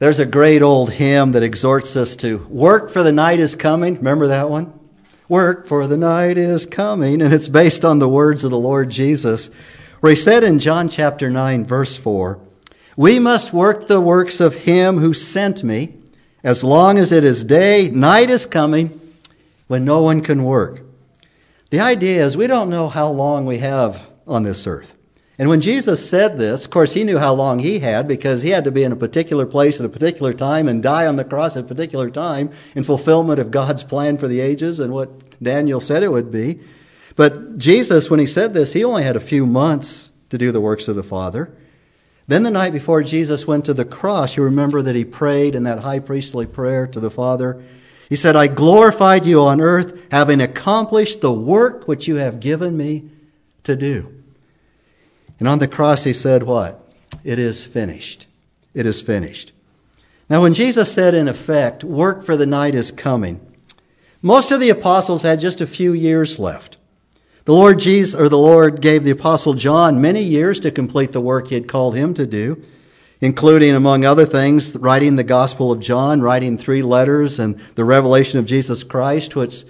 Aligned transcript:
There's 0.00 0.18
a 0.18 0.24
great 0.24 0.62
old 0.62 0.92
hymn 0.92 1.32
that 1.32 1.42
exhorts 1.42 1.94
us 1.94 2.16
to 2.16 2.38
work 2.48 2.88
for 2.88 3.02
the 3.02 3.12
night 3.12 3.38
is 3.38 3.54
coming. 3.54 3.96
Remember 3.96 4.28
that 4.28 4.48
one? 4.48 4.72
Work 5.28 5.68
for 5.68 5.86
the 5.86 5.98
night 5.98 6.38
is 6.38 6.64
coming. 6.64 7.20
And 7.20 7.34
it's 7.34 7.48
based 7.48 7.84
on 7.84 7.98
the 7.98 8.08
words 8.08 8.42
of 8.42 8.50
the 8.50 8.58
Lord 8.58 8.88
Jesus, 8.88 9.50
where 10.00 10.08
he 10.08 10.16
said 10.16 10.42
in 10.42 10.58
John 10.58 10.88
chapter 10.88 11.28
9, 11.28 11.66
verse 11.66 11.98
4, 11.98 12.40
We 12.96 13.18
must 13.18 13.52
work 13.52 13.88
the 13.88 14.00
works 14.00 14.40
of 14.40 14.64
him 14.64 14.96
who 14.96 15.12
sent 15.12 15.62
me 15.62 15.96
as 16.42 16.64
long 16.64 16.96
as 16.96 17.12
it 17.12 17.22
is 17.22 17.44
day, 17.44 17.90
night 17.90 18.30
is 18.30 18.46
coming 18.46 18.98
when 19.66 19.84
no 19.84 20.02
one 20.02 20.22
can 20.22 20.44
work. 20.44 20.80
The 21.68 21.80
idea 21.80 22.24
is 22.24 22.38
we 22.38 22.46
don't 22.46 22.70
know 22.70 22.88
how 22.88 23.10
long 23.10 23.44
we 23.44 23.58
have 23.58 24.08
on 24.26 24.44
this 24.44 24.66
earth. 24.66 24.96
And 25.40 25.48
when 25.48 25.62
Jesus 25.62 26.06
said 26.06 26.36
this, 26.36 26.66
of 26.66 26.70
course, 26.70 26.92
he 26.92 27.02
knew 27.02 27.16
how 27.16 27.32
long 27.32 27.60
he 27.60 27.78
had 27.78 28.06
because 28.06 28.42
he 28.42 28.50
had 28.50 28.64
to 28.64 28.70
be 28.70 28.84
in 28.84 28.92
a 28.92 28.96
particular 28.96 29.46
place 29.46 29.80
at 29.80 29.86
a 29.86 29.88
particular 29.88 30.34
time 30.34 30.68
and 30.68 30.82
die 30.82 31.06
on 31.06 31.16
the 31.16 31.24
cross 31.24 31.56
at 31.56 31.64
a 31.64 31.66
particular 31.66 32.10
time 32.10 32.50
in 32.74 32.84
fulfillment 32.84 33.40
of 33.40 33.50
God's 33.50 33.82
plan 33.82 34.18
for 34.18 34.28
the 34.28 34.40
ages 34.40 34.78
and 34.78 34.92
what 34.92 35.40
Daniel 35.42 35.80
said 35.80 36.02
it 36.02 36.12
would 36.12 36.30
be. 36.30 36.60
But 37.16 37.56
Jesus, 37.56 38.10
when 38.10 38.20
he 38.20 38.26
said 38.26 38.52
this, 38.52 38.74
he 38.74 38.84
only 38.84 39.02
had 39.02 39.16
a 39.16 39.20
few 39.20 39.46
months 39.46 40.10
to 40.28 40.36
do 40.36 40.52
the 40.52 40.60
works 40.60 40.88
of 40.88 40.96
the 40.96 41.02
Father. 41.02 41.50
Then 42.28 42.42
the 42.42 42.50
night 42.50 42.74
before 42.74 43.02
Jesus 43.02 43.46
went 43.46 43.64
to 43.64 43.72
the 43.72 43.86
cross, 43.86 44.36
you 44.36 44.42
remember 44.42 44.82
that 44.82 44.94
he 44.94 45.06
prayed 45.06 45.54
in 45.54 45.62
that 45.62 45.78
high 45.78 46.00
priestly 46.00 46.44
prayer 46.44 46.86
to 46.88 47.00
the 47.00 47.10
Father. 47.10 47.64
He 48.10 48.16
said, 48.16 48.36
I 48.36 48.46
glorified 48.46 49.24
you 49.24 49.40
on 49.40 49.62
earth, 49.62 49.98
having 50.10 50.42
accomplished 50.42 51.22
the 51.22 51.32
work 51.32 51.88
which 51.88 52.06
you 52.06 52.16
have 52.16 52.40
given 52.40 52.76
me 52.76 53.08
to 53.62 53.74
do. 53.74 54.19
And 55.40 55.48
on 55.48 55.58
the 55.58 55.66
cross, 55.66 56.04
he 56.04 56.12
said, 56.12 56.44
What? 56.44 56.86
It 57.24 57.40
is 57.40 57.66
finished. 57.66 58.28
It 58.72 58.86
is 58.86 59.02
finished. 59.02 59.52
Now, 60.28 60.42
when 60.42 60.54
Jesus 60.54 60.92
said, 60.92 61.12
in 61.12 61.26
effect, 61.26 61.82
work 61.82 62.24
for 62.24 62.36
the 62.36 62.46
night 62.46 62.76
is 62.76 62.92
coming, 62.92 63.44
most 64.22 64.52
of 64.52 64.60
the 64.60 64.70
apostles 64.70 65.22
had 65.22 65.40
just 65.40 65.60
a 65.60 65.66
few 65.66 65.92
years 65.92 66.38
left. 66.38 66.76
The 67.46 67.52
Lord 67.52 67.80
Jesus, 67.80 68.14
or 68.14 68.28
the 68.28 68.38
Lord 68.38 68.80
gave 68.80 69.02
the 69.02 69.10
apostle 69.10 69.54
John 69.54 70.00
many 70.00 70.22
years 70.22 70.60
to 70.60 70.70
complete 70.70 71.10
the 71.10 71.20
work 71.20 71.48
he 71.48 71.56
had 71.56 71.66
called 71.66 71.96
him 71.96 72.14
to 72.14 72.26
do, 72.26 72.62
including, 73.20 73.74
among 73.74 74.04
other 74.04 74.24
things, 74.24 74.76
writing 74.76 75.16
the 75.16 75.24
Gospel 75.24 75.72
of 75.72 75.80
John, 75.80 76.20
writing 76.20 76.56
three 76.56 76.82
letters, 76.82 77.40
and 77.40 77.58
the 77.74 77.84
revelation 77.84 78.38
of 78.38 78.46
Jesus 78.46 78.84
Christ, 78.84 79.34
which 79.34 79.64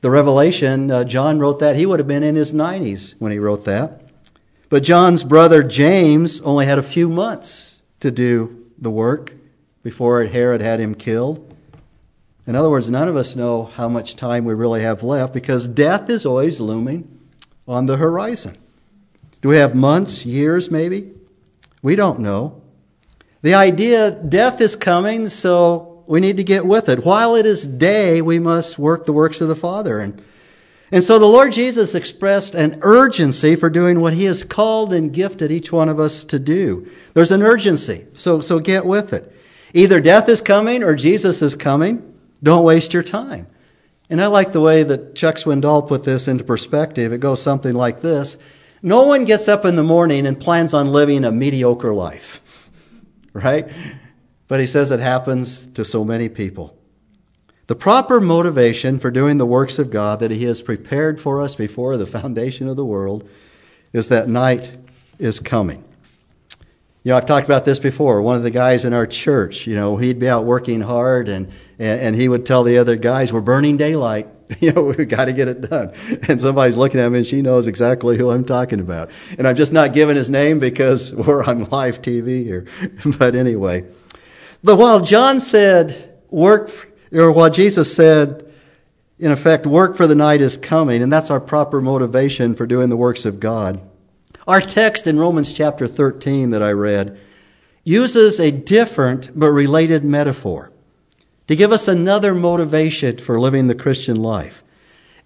the 0.00 0.10
revelation, 0.10 0.92
uh, 0.92 1.02
John 1.02 1.40
wrote 1.40 1.58
that. 1.58 1.76
He 1.76 1.86
would 1.86 1.98
have 1.98 2.06
been 2.06 2.22
in 2.22 2.36
his 2.36 2.52
90s 2.52 3.14
when 3.18 3.32
he 3.32 3.38
wrote 3.38 3.64
that. 3.64 4.03
But 4.74 4.82
John's 4.82 5.22
brother 5.22 5.62
James 5.62 6.40
only 6.40 6.66
had 6.66 6.80
a 6.80 6.82
few 6.82 7.08
months 7.08 7.80
to 8.00 8.10
do 8.10 8.66
the 8.76 8.90
work 8.90 9.32
before 9.84 10.24
Herod 10.24 10.60
had 10.60 10.80
him 10.80 10.96
killed. 10.96 11.54
In 12.44 12.56
other 12.56 12.68
words, 12.68 12.90
none 12.90 13.06
of 13.06 13.14
us 13.14 13.36
know 13.36 13.66
how 13.66 13.88
much 13.88 14.16
time 14.16 14.44
we 14.44 14.52
really 14.52 14.82
have 14.82 15.04
left 15.04 15.32
because 15.32 15.68
death 15.68 16.10
is 16.10 16.26
always 16.26 16.58
looming 16.58 17.20
on 17.68 17.86
the 17.86 17.98
horizon. 17.98 18.58
Do 19.42 19.50
we 19.50 19.58
have 19.58 19.76
months, 19.76 20.26
years, 20.26 20.72
maybe? 20.72 21.12
We 21.80 21.94
don't 21.94 22.18
know. 22.18 22.60
The 23.42 23.54
idea 23.54 24.10
death 24.10 24.60
is 24.60 24.74
coming, 24.74 25.28
so 25.28 26.02
we 26.08 26.18
need 26.18 26.38
to 26.38 26.42
get 26.42 26.66
with 26.66 26.88
it. 26.88 27.04
While 27.04 27.36
it 27.36 27.46
is 27.46 27.64
day, 27.64 28.20
we 28.20 28.40
must 28.40 28.76
work 28.76 29.06
the 29.06 29.12
works 29.12 29.40
of 29.40 29.46
the 29.46 29.54
Father. 29.54 30.00
And, 30.00 30.20
and 30.94 31.02
so 31.02 31.18
the 31.18 31.26
Lord 31.26 31.52
Jesus 31.52 31.92
expressed 31.92 32.54
an 32.54 32.78
urgency 32.82 33.56
for 33.56 33.68
doing 33.68 33.98
what 33.98 34.12
He 34.12 34.26
has 34.26 34.44
called 34.44 34.94
and 34.94 35.12
gifted 35.12 35.50
each 35.50 35.72
one 35.72 35.88
of 35.88 35.98
us 35.98 36.22
to 36.22 36.38
do. 36.38 36.88
There's 37.14 37.32
an 37.32 37.42
urgency, 37.42 38.06
so, 38.12 38.40
so 38.40 38.60
get 38.60 38.86
with 38.86 39.12
it. 39.12 39.34
Either 39.72 40.00
death 40.00 40.28
is 40.28 40.40
coming 40.40 40.84
or 40.84 40.94
Jesus 40.94 41.42
is 41.42 41.56
coming. 41.56 42.14
Don't 42.44 42.62
waste 42.62 42.94
your 42.94 43.02
time. 43.02 43.48
And 44.08 44.20
I 44.20 44.28
like 44.28 44.52
the 44.52 44.60
way 44.60 44.84
that 44.84 45.16
Chuck 45.16 45.34
Swindoll 45.34 45.88
put 45.88 46.04
this 46.04 46.28
into 46.28 46.44
perspective. 46.44 47.12
It 47.12 47.18
goes 47.18 47.42
something 47.42 47.74
like 47.74 48.00
this 48.00 48.36
No 48.80 49.02
one 49.02 49.24
gets 49.24 49.48
up 49.48 49.64
in 49.64 49.74
the 49.74 49.82
morning 49.82 50.28
and 50.28 50.38
plans 50.38 50.74
on 50.74 50.92
living 50.92 51.24
a 51.24 51.32
mediocre 51.32 51.92
life, 51.92 52.40
right? 53.32 53.68
But 54.46 54.60
he 54.60 54.68
says 54.68 54.92
it 54.92 55.00
happens 55.00 55.66
to 55.72 55.84
so 55.84 56.04
many 56.04 56.28
people. 56.28 56.73
The 57.66 57.74
proper 57.74 58.20
motivation 58.20 58.98
for 58.98 59.10
doing 59.10 59.38
the 59.38 59.46
works 59.46 59.78
of 59.78 59.90
God 59.90 60.20
that 60.20 60.30
He 60.30 60.44
has 60.44 60.60
prepared 60.60 61.20
for 61.20 61.40
us 61.40 61.54
before 61.54 61.96
the 61.96 62.06
foundation 62.06 62.68
of 62.68 62.76
the 62.76 62.84
world 62.84 63.28
is 63.92 64.08
that 64.08 64.28
night 64.28 64.76
is 65.18 65.40
coming. 65.40 65.84
You 67.04 67.10
know, 67.10 67.16
I've 67.16 67.26
talked 67.26 67.46
about 67.46 67.64
this 67.64 67.78
before. 67.78 68.22
One 68.22 68.36
of 68.36 68.42
the 68.42 68.50
guys 68.50 68.84
in 68.84 68.94
our 68.94 69.06
church, 69.06 69.66
you 69.66 69.76
know, 69.76 69.96
he'd 69.96 70.18
be 70.18 70.28
out 70.28 70.44
working 70.44 70.80
hard 70.80 71.28
and 71.28 71.50
and, 71.78 72.00
and 72.00 72.16
he 72.16 72.28
would 72.28 72.46
tell 72.46 72.62
the 72.62 72.78
other 72.78 72.96
guys, 72.96 73.32
we're 73.32 73.40
burning 73.40 73.76
daylight. 73.76 74.28
You 74.60 74.72
know, 74.72 74.82
we've 74.82 75.08
got 75.08 75.24
to 75.24 75.32
get 75.32 75.48
it 75.48 75.62
done. 75.62 75.92
And 76.28 76.38
somebody's 76.38 76.76
looking 76.76 77.00
at 77.00 77.10
me 77.10 77.18
and 77.18 77.26
she 77.26 77.40
knows 77.40 77.66
exactly 77.66 78.18
who 78.18 78.30
I'm 78.30 78.44
talking 78.44 78.78
about. 78.78 79.10
And 79.38 79.48
I'm 79.48 79.56
just 79.56 79.72
not 79.72 79.94
giving 79.94 80.16
his 80.16 80.28
name 80.28 80.58
because 80.58 81.14
we're 81.26 81.42
on 81.42 81.64
live 81.70 82.02
TV 82.02 82.44
here. 82.44 82.66
But 83.18 83.34
anyway. 83.34 83.86
But 84.62 84.76
while 84.76 85.00
John 85.00 85.40
said, 85.40 86.20
work, 86.30 86.93
or 87.14 87.32
while 87.32 87.50
Jesus 87.50 87.94
said, 87.94 88.44
in 89.18 89.30
effect, 89.30 89.66
work 89.66 89.96
for 89.96 90.06
the 90.06 90.14
night 90.14 90.40
is 90.40 90.56
coming, 90.56 91.02
and 91.02 91.12
that's 91.12 91.30
our 91.30 91.40
proper 91.40 91.80
motivation 91.80 92.54
for 92.54 92.66
doing 92.66 92.88
the 92.88 92.96
works 92.96 93.24
of 93.24 93.40
God. 93.40 93.80
Our 94.46 94.60
text 94.60 95.06
in 95.06 95.18
Romans 95.18 95.52
chapter 95.52 95.86
13 95.86 96.50
that 96.50 96.62
I 96.62 96.72
read 96.72 97.18
uses 97.84 98.40
a 98.40 98.50
different 98.50 99.30
but 99.38 99.50
related 99.50 100.04
metaphor 100.04 100.72
to 101.46 101.56
give 101.56 101.72
us 101.72 101.86
another 101.86 102.34
motivation 102.34 103.18
for 103.18 103.38
living 103.38 103.66
the 103.66 103.74
Christian 103.74 104.22
life. 104.22 104.64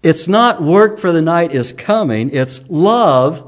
It's 0.03 0.27
not 0.27 0.61
work 0.61 0.99
for 0.99 1.11
the 1.11 1.21
night 1.21 1.53
is 1.53 1.73
coming, 1.73 2.29
it's 2.31 2.61
love. 2.69 3.45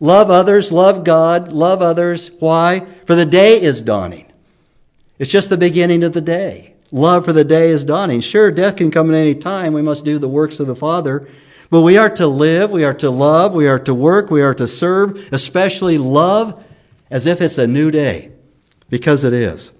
Love 0.00 0.28
others, 0.28 0.72
love 0.72 1.04
God, 1.04 1.48
love 1.48 1.80
others. 1.80 2.30
Why? 2.38 2.80
For 3.06 3.14
the 3.14 3.24
day 3.24 3.60
is 3.60 3.80
dawning. 3.80 4.30
It's 5.18 5.30
just 5.30 5.48
the 5.48 5.56
beginning 5.56 6.02
of 6.02 6.12
the 6.12 6.20
day. 6.20 6.73
Love 6.94 7.24
for 7.24 7.32
the 7.32 7.42
day 7.42 7.70
is 7.70 7.82
dawning. 7.82 8.20
Sure, 8.20 8.52
death 8.52 8.76
can 8.76 8.88
come 8.88 9.10
at 9.10 9.16
any 9.16 9.34
time. 9.34 9.72
We 9.72 9.82
must 9.82 10.04
do 10.04 10.16
the 10.16 10.28
works 10.28 10.60
of 10.60 10.68
the 10.68 10.76
Father. 10.76 11.28
But 11.68 11.80
we 11.80 11.98
are 11.98 12.08
to 12.10 12.28
live, 12.28 12.70
we 12.70 12.84
are 12.84 12.94
to 12.94 13.10
love, 13.10 13.52
we 13.52 13.66
are 13.66 13.80
to 13.80 13.92
work, 13.92 14.30
we 14.30 14.42
are 14.42 14.54
to 14.54 14.68
serve, 14.68 15.32
especially 15.32 15.98
love 15.98 16.64
as 17.10 17.26
if 17.26 17.40
it's 17.40 17.58
a 17.58 17.66
new 17.66 17.90
day, 17.90 18.30
because 18.90 19.24
it 19.24 19.32
is. 19.32 19.72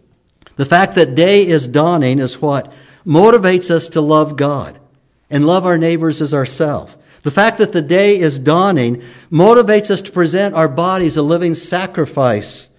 The 0.57 0.67
fact 0.67 0.97
that 0.97 1.15
day 1.15 1.47
is 1.47 1.69
dawning 1.69 2.19
is 2.19 2.43
what 2.43 2.73
motivates 3.07 3.71
us 3.71 3.89
to 3.91 4.01
love 4.01 4.37
God 4.37 4.81
and 5.31 5.47
love 5.47 5.65
our 5.65 5.79
neighbors 5.79 6.21
as 6.21 6.35
ourselves. 6.35 6.97
The 7.23 7.31
fact 7.31 7.59
that 7.59 7.73
the 7.73 7.81
day 7.81 8.19
is 8.19 8.41
dawning 8.41 9.05
motivates 9.31 9.89
us 9.89 10.01
to 10.01 10.11
present 10.11 10.57
our 10.57 10.69
bodies 10.69 11.17
a 11.17 11.23
living 11.23 11.55
sacrifice 11.55 12.71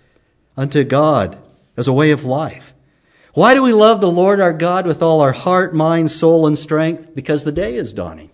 unto 0.57 0.83
God 0.83 1.37
as 1.77 1.87
a 1.87 1.93
way 1.93 2.11
of 2.11 2.25
life. 2.25 2.73
Why 3.35 3.53
do 3.53 3.61
we 3.61 3.73
love 3.73 3.99
the 3.99 4.09
Lord 4.09 4.39
our 4.39 4.53
God 4.53 4.87
with 4.87 5.03
all 5.03 5.19
our 5.19 5.33
heart, 5.33 5.75
mind, 5.75 6.09
soul, 6.09 6.47
and 6.47 6.57
strength? 6.57 7.13
Because 7.13 7.43
the 7.43 7.51
day 7.51 7.75
is 7.75 7.91
dawning. 7.91 8.31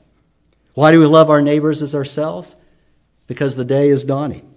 Why 0.76 0.92
do 0.92 1.00
we 1.00 1.08
love 1.08 1.32
our 1.32 1.42
neighbors 1.42 1.82
as 1.82 1.96
ourselves? 1.96 2.56
Because 3.26 3.56
the 3.56 3.66
day 3.66 3.90
is 3.90 4.04
dawning. 4.04 4.48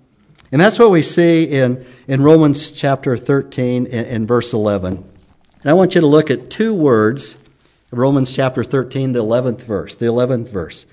And 0.52 0.60
that's 0.60 0.78
what 0.78 0.90
we 0.90 1.00
see 1.00 1.44
in, 1.44 1.86
in 2.06 2.22
Romans 2.22 2.70
chapter 2.70 3.16
13 3.16 3.86
and, 3.86 4.28
verse 4.28 4.52
11. 4.52 4.96
And 5.62 5.70
I 5.70 5.72
want 5.72 5.94
you 5.94 6.02
to 6.02 6.06
look 6.06 6.30
at 6.30 6.50
two 6.50 6.74
words, 6.74 7.36
Romans 7.90 8.30
chapter 8.30 8.62
13, 8.62 9.12
the 9.14 9.24
11th 9.24 9.62
verse, 9.62 9.94
the 9.94 10.06
11th 10.06 10.50
verse. 10.50 10.84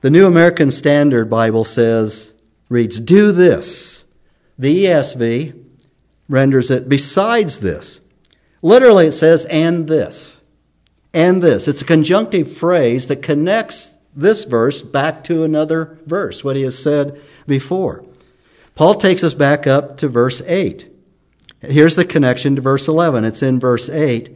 The 0.00 0.08
New 0.08 0.26
American 0.26 0.70
Standard 0.70 1.28
Bible 1.28 1.64
says, 1.64 2.32
reads, 2.70 2.98
do 3.00 3.32
this. 3.32 4.04
The 4.58 4.86
ESV 4.86 5.62
renders 6.26 6.70
it 6.70 6.88
besides 6.88 7.60
this. 7.60 8.00
Literally, 8.62 9.06
it 9.06 9.12
says, 9.12 9.44
and 9.46 9.86
this. 9.86 10.40
And 11.12 11.42
this. 11.42 11.68
It's 11.68 11.82
a 11.82 11.86
conjunctive 11.86 12.56
phrase 12.56 13.06
that 13.06 13.22
connects 13.22 13.92
this 14.14 14.44
verse 14.44 14.82
back 14.82 15.22
to 15.24 15.44
another 15.44 15.98
verse, 16.06 16.42
what 16.42 16.56
he 16.56 16.62
has 16.62 16.76
said 16.76 17.20
before. 17.46 18.04
Paul 18.74 18.94
takes 18.94 19.24
us 19.24 19.34
back 19.34 19.66
up 19.66 19.96
to 19.98 20.08
verse 20.08 20.40
8. 20.46 20.88
Here's 21.60 21.96
the 21.96 22.04
connection 22.04 22.56
to 22.56 22.62
verse 22.62 22.86
11. 22.86 23.24
It's 23.24 23.42
in 23.42 23.58
verse 23.58 23.88
8. 23.88 24.30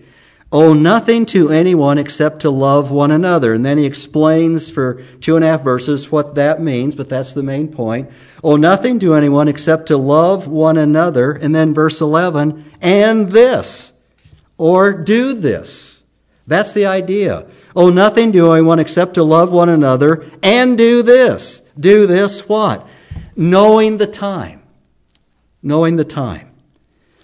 Owe 0.50 0.74
nothing 0.74 1.24
to 1.26 1.48
anyone 1.48 1.96
except 1.96 2.40
to 2.40 2.50
love 2.50 2.90
one 2.90 3.10
another. 3.10 3.54
And 3.54 3.64
then 3.64 3.78
he 3.78 3.86
explains 3.86 4.70
for 4.70 5.02
two 5.20 5.34
and 5.34 5.44
a 5.44 5.48
half 5.48 5.62
verses 5.62 6.12
what 6.12 6.34
that 6.34 6.60
means, 6.60 6.94
but 6.94 7.08
that's 7.08 7.32
the 7.32 7.42
main 7.42 7.68
point. 7.68 8.10
Owe 8.44 8.56
nothing 8.56 8.98
to 8.98 9.14
anyone 9.14 9.48
except 9.48 9.86
to 9.86 9.96
love 9.96 10.48
one 10.48 10.76
another. 10.76 11.32
And 11.32 11.54
then 11.54 11.72
verse 11.72 12.02
11, 12.02 12.70
and 12.82 13.30
this, 13.30 13.91
or 14.62 14.92
do 14.92 15.34
this. 15.34 16.04
That's 16.46 16.72
the 16.72 16.86
idea. 16.86 17.46
Oh, 17.74 17.90
nothing 17.90 18.32
to 18.32 18.52
anyone 18.52 18.78
except 18.78 19.14
to 19.14 19.22
love 19.22 19.50
one 19.50 19.68
another 19.68 20.30
and 20.42 20.76
do 20.76 21.02
this. 21.02 21.62
Do 21.78 22.06
this 22.06 22.48
what? 22.48 22.86
knowing 23.36 23.96
the 23.96 24.06
time. 24.06 24.62
Knowing 25.62 25.96
the 25.96 26.04
time. 26.04 26.50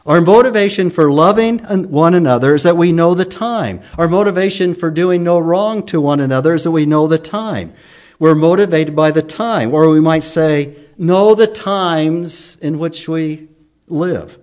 Our 0.07 0.21
motivation 0.21 0.91
for 0.91 1.13
loving 1.13 1.59
one 1.91 2.15
another 2.15 2.55
is 2.55 2.63
that 2.63 2.77
we 2.77 2.93
know 2.93 3.15
the 3.15 3.27
time. 3.27 3.83
Our 3.99 4.09
motivation 4.09 4.75
for 4.75 4.91
doing 4.91 5.23
no 5.23 5.39
wrong 5.39 5.85
to 5.87 6.01
one 6.01 6.21
another 6.21 6.55
is 6.55 6.65
that 6.65 6.71
we 6.71 6.87
know 6.87 7.07
the 7.07 7.19
time. 7.19 7.75
We're 8.19 8.35
motivated 8.35 8.97
by 8.97 9.11
the 9.11 9.23
time, 9.23 9.73
or 9.73 9.91
we 9.91 10.01
might 10.01 10.25
say, 10.25 10.77
know 10.97 11.35
the 11.35 11.47
times 11.47 12.57
in 12.57 12.79
which 12.79 13.07
we 13.07 13.49
live. 13.87 14.39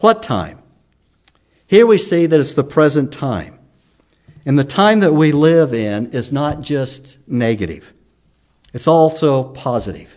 What 0.00 0.22
time? 0.22 0.59
Here 1.70 1.86
we 1.86 1.98
see 1.98 2.26
that 2.26 2.40
it's 2.40 2.54
the 2.54 2.64
present 2.64 3.12
time. 3.12 3.56
And 4.44 4.58
the 4.58 4.64
time 4.64 4.98
that 4.98 5.12
we 5.12 5.30
live 5.30 5.72
in 5.72 6.10
is 6.10 6.32
not 6.32 6.62
just 6.62 7.18
negative. 7.28 7.92
It's 8.74 8.88
also 8.88 9.44
positive. 9.44 10.16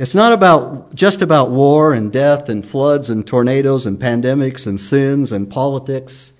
It's 0.00 0.16
not 0.16 0.32
about 0.32 0.96
just 0.96 1.22
about 1.22 1.52
war 1.52 1.92
and 1.92 2.12
death 2.12 2.48
and 2.48 2.66
floods 2.66 3.08
and 3.08 3.24
tornadoes 3.24 3.86
and 3.86 4.00
pandemics 4.00 4.66
and 4.66 4.80
sins 4.80 5.30
and 5.30 5.48
politics. 5.48 6.32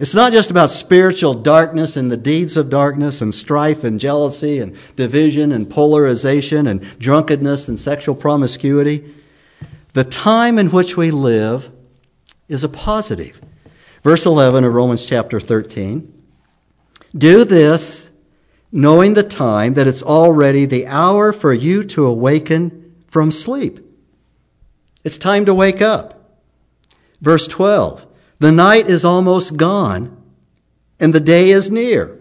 It's 0.00 0.12
not 0.12 0.32
just 0.32 0.50
about 0.50 0.70
spiritual 0.70 1.34
darkness 1.34 1.96
and 1.96 2.10
the 2.10 2.16
deeds 2.16 2.56
of 2.56 2.68
darkness 2.68 3.20
and 3.20 3.32
strife 3.32 3.84
and 3.84 4.00
jealousy 4.00 4.58
and 4.58 4.76
division 4.96 5.52
and 5.52 5.70
polarization 5.70 6.66
and 6.66 6.82
drunkenness 6.98 7.68
and 7.68 7.78
sexual 7.78 8.16
promiscuity. 8.16 9.14
The 9.92 10.02
time 10.02 10.58
in 10.58 10.72
which 10.72 10.96
we 10.96 11.12
live 11.12 11.70
is 12.50 12.64
a 12.64 12.68
positive. 12.68 13.40
Verse 14.02 14.26
11 14.26 14.64
of 14.64 14.74
Romans 14.74 15.06
chapter 15.06 15.38
13. 15.40 16.12
Do 17.16 17.44
this 17.44 18.10
knowing 18.72 19.14
the 19.14 19.22
time 19.22 19.74
that 19.74 19.86
it's 19.86 20.02
already 20.02 20.64
the 20.64 20.86
hour 20.86 21.32
for 21.32 21.52
you 21.52 21.84
to 21.84 22.06
awaken 22.06 22.94
from 23.08 23.30
sleep. 23.30 23.80
It's 25.04 25.18
time 25.18 25.44
to 25.46 25.54
wake 25.54 25.80
up. 25.80 26.38
Verse 27.20 27.46
12. 27.46 28.06
The 28.38 28.52
night 28.52 28.88
is 28.88 29.04
almost 29.04 29.56
gone 29.56 30.16
and 30.98 31.14
the 31.14 31.20
day 31.20 31.50
is 31.50 31.70
near. 31.70 32.18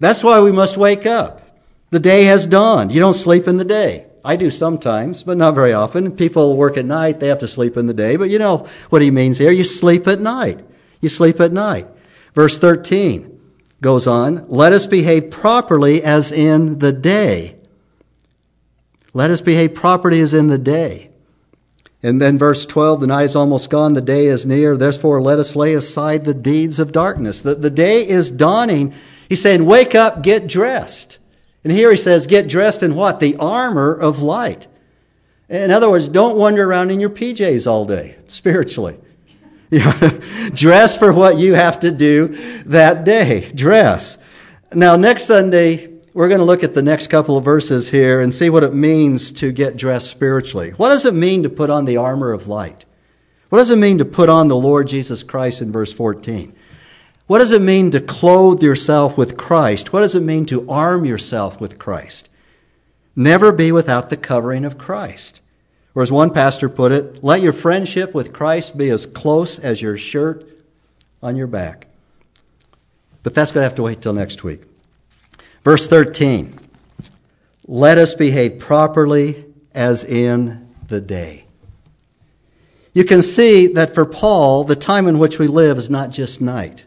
That's 0.00 0.22
why 0.22 0.40
we 0.40 0.52
must 0.52 0.76
wake 0.76 1.06
up. 1.06 1.42
The 1.90 2.00
day 2.00 2.24
has 2.24 2.46
dawned. 2.46 2.92
You 2.92 3.00
don't 3.00 3.14
sleep 3.14 3.48
in 3.48 3.56
the 3.56 3.64
day. 3.64 4.07
I 4.28 4.36
do 4.36 4.50
sometimes, 4.50 5.22
but 5.22 5.38
not 5.38 5.54
very 5.54 5.72
often. 5.72 6.14
People 6.14 6.54
work 6.54 6.76
at 6.76 6.84
night, 6.84 7.18
they 7.18 7.28
have 7.28 7.38
to 7.38 7.48
sleep 7.48 7.78
in 7.78 7.86
the 7.86 7.94
day. 7.94 8.16
But 8.16 8.28
you 8.28 8.38
know 8.38 8.66
what 8.90 9.00
he 9.00 9.10
means 9.10 9.38
here. 9.38 9.50
You 9.50 9.64
sleep 9.64 10.06
at 10.06 10.20
night. 10.20 10.60
You 11.00 11.08
sleep 11.08 11.40
at 11.40 11.50
night. 11.50 11.86
Verse 12.34 12.58
13 12.58 13.40
goes 13.80 14.06
on, 14.06 14.46
let 14.48 14.74
us 14.74 14.84
behave 14.84 15.30
properly 15.30 16.02
as 16.02 16.30
in 16.30 16.76
the 16.76 16.92
day. 16.92 17.56
Let 19.14 19.30
us 19.30 19.40
behave 19.40 19.74
properly 19.74 20.20
as 20.20 20.34
in 20.34 20.48
the 20.48 20.58
day. 20.58 21.08
And 22.02 22.20
then 22.20 22.36
verse 22.36 22.66
12, 22.66 23.00
the 23.00 23.06
night 23.06 23.22
is 23.22 23.34
almost 23.34 23.70
gone, 23.70 23.94
the 23.94 24.02
day 24.02 24.26
is 24.26 24.44
near, 24.44 24.76
therefore 24.76 25.22
let 25.22 25.38
us 25.38 25.56
lay 25.56 25.72
aside 25.72 26.24
the 26.26 26.34
deeds 26.34 26.78
of 26.78 26.92
darkness. 26.92 27.40
The, 27.40 27.54
the 27.54 27.70
day 27.70 28.06
is 28.06 28.30
dawning. 28.30 28.92
He's 29.26 29.40
saying, 29.40 29.64
wake 29.64 29.94
up, 29.94 30.22
get 30.22 30.46
dressed. 30.46 31.17
And 31.68 31.76
here 31.76 31.90
he 31.90 31.98
says, 31.98 32.26
get 32.26 32.48
dressed 32.48 32.82
in 32.82 32.94
what? 32.94 33.20
The 33.20 33.36
armor 33.36 33.92
of 33.92 34.22
light. 34.22 34.66
In 35.50 35.70
other 35.70 35.90
words, 35.90 36.08
don't 36.08 36.38
wander 36.38 36.66
around 36.66 36.90
in 36.90 36.98
your 36.98 37.10
PJs 37.10 37.66
all 37.66 37.84
day, 37.84 38.16
spiritually. 38.26 38.96
Dress 40.54 40.96
for 40.96 41.12
what 41.12 41.36
you 41.36 41.52
have 41.52 41.80
to 41.80 41.90
do 41.90 42.28
that 42.64 43.04
day. 43.04 43.52
Dress. 43.54 44.16
Now, 44.72 44.96
next 44.96 45.26
Sunday, 45.26 45.92
we're 46.14 46.28
going 46.28 46.38
to 46.38 46.46
look 46.46 46.64
at 46.64 46.72
the 46.72 46.80
next 46.80 47.08
couple 47.08 47.36
of 47.36 47.44
verses 47.44 47.90
here 47.90 48.22
and 48.22 48.32
see 48.32 48.48
what 48.48 48.64
it 48.64 48.72
means 48.72 49.30
to 49.32 49.52
get 49.52 49.76
dressed 49.76 50.08
spiritually. 50.08 50.70
What 50.70 50.88
does 50.88 51.04
it 51.04 51.12
mean 51.12 51.42
to 51.42 51.50
put 51.50 51.68
on 51.68 51.84
the 51.84 51.98
armor 51.98 52.32
of 52.32 52.48
light? 52.48 52.86
What 53.50 53.58
does 53.58 53.68
it 53.68 53.76
mean 53.76 53.98
to 53.98 54.06
put 54.06 54.30
on 54.30 54.48
the 54.48 54.56
Lord 54.56 54.88
Jesus 54.88 55.22
Christ 55.22 55.60
in 55.60 55.70
verse 55.70 55.92
14? 55.92 56.54
What 57.28 57.40
does 57.40 57.52
it 57.52 57.60
mean 57.60 57.90
to 57.90 58.00
clothe 58.00 58.62
yourself 58.62 59.18
with 59.18 59.36
Christ? 59.36 59.92
What 59.92 60.00
does 60.00 60.14
it 60.14 60.22
mean 60.22 60.46
to 60.46 60.68
arm 60.68 61.04
yourself 61.04 61.60
with 61.60 61.78
Christ? 61.78 62.30
Never 63.14 63.52
be 63.52 63.70
without 63.70 64.08
the 64.08 64.16
covering 64.16 64.64
of 64.64 64.78
Christ. 64.78 65.42
Or 65.94 66.02
as 66.02 66.10
one 66.10 66.32
pastor 66.32 66.70
put 66.70 66.90
it, 66.90 67.22
let 67.22 67.42
your 67.42 67.52
friendship 67.52 68.14
with 68.14 68.32
Christ 68.32 68.78
be 68.78 68.88
as 68.88 69.04
close 69.04 69.58
as 69.58 69.82
your 69.82 69.98
shirt 69.98 70.48
on 71.22 71.36
your 71.36 71.46
back. 71.46 71.88
But 73.22 73.34
that's 73.34 73.52
going 73.52 73.60
to 73.60 73.68
have 73.68 73.74
to 73.74 73.82
wait 73.82 74.00
till 74.00 74.14
next 74.14 74.42
week. 74.42 74.62
Verse 75.64 75.86
13 75.86 76.58
Let 77.66 77.98
us 77.98 78.14
behave 78.14 78.58
properly 78.58 79.44
as 79.74 80.02
in 80.02 80.66
the 80.86 81.02
day. 81.02 81.44
You 82.94 83.04
can 83.04 83.20
see 83.20 83.66
that 83.66 83.92
for 83.92 84.06
Paul, 84.06 84.64
the 84.64 84.76
time 84.76 85.06
in 85.06 85.18
which 85.18 85.38
we 85.38 85.46
live 85.46 85.76
is 85.76 85.90
not 85.90 86.08
just 86.08 86.40
night. 86.40 86.86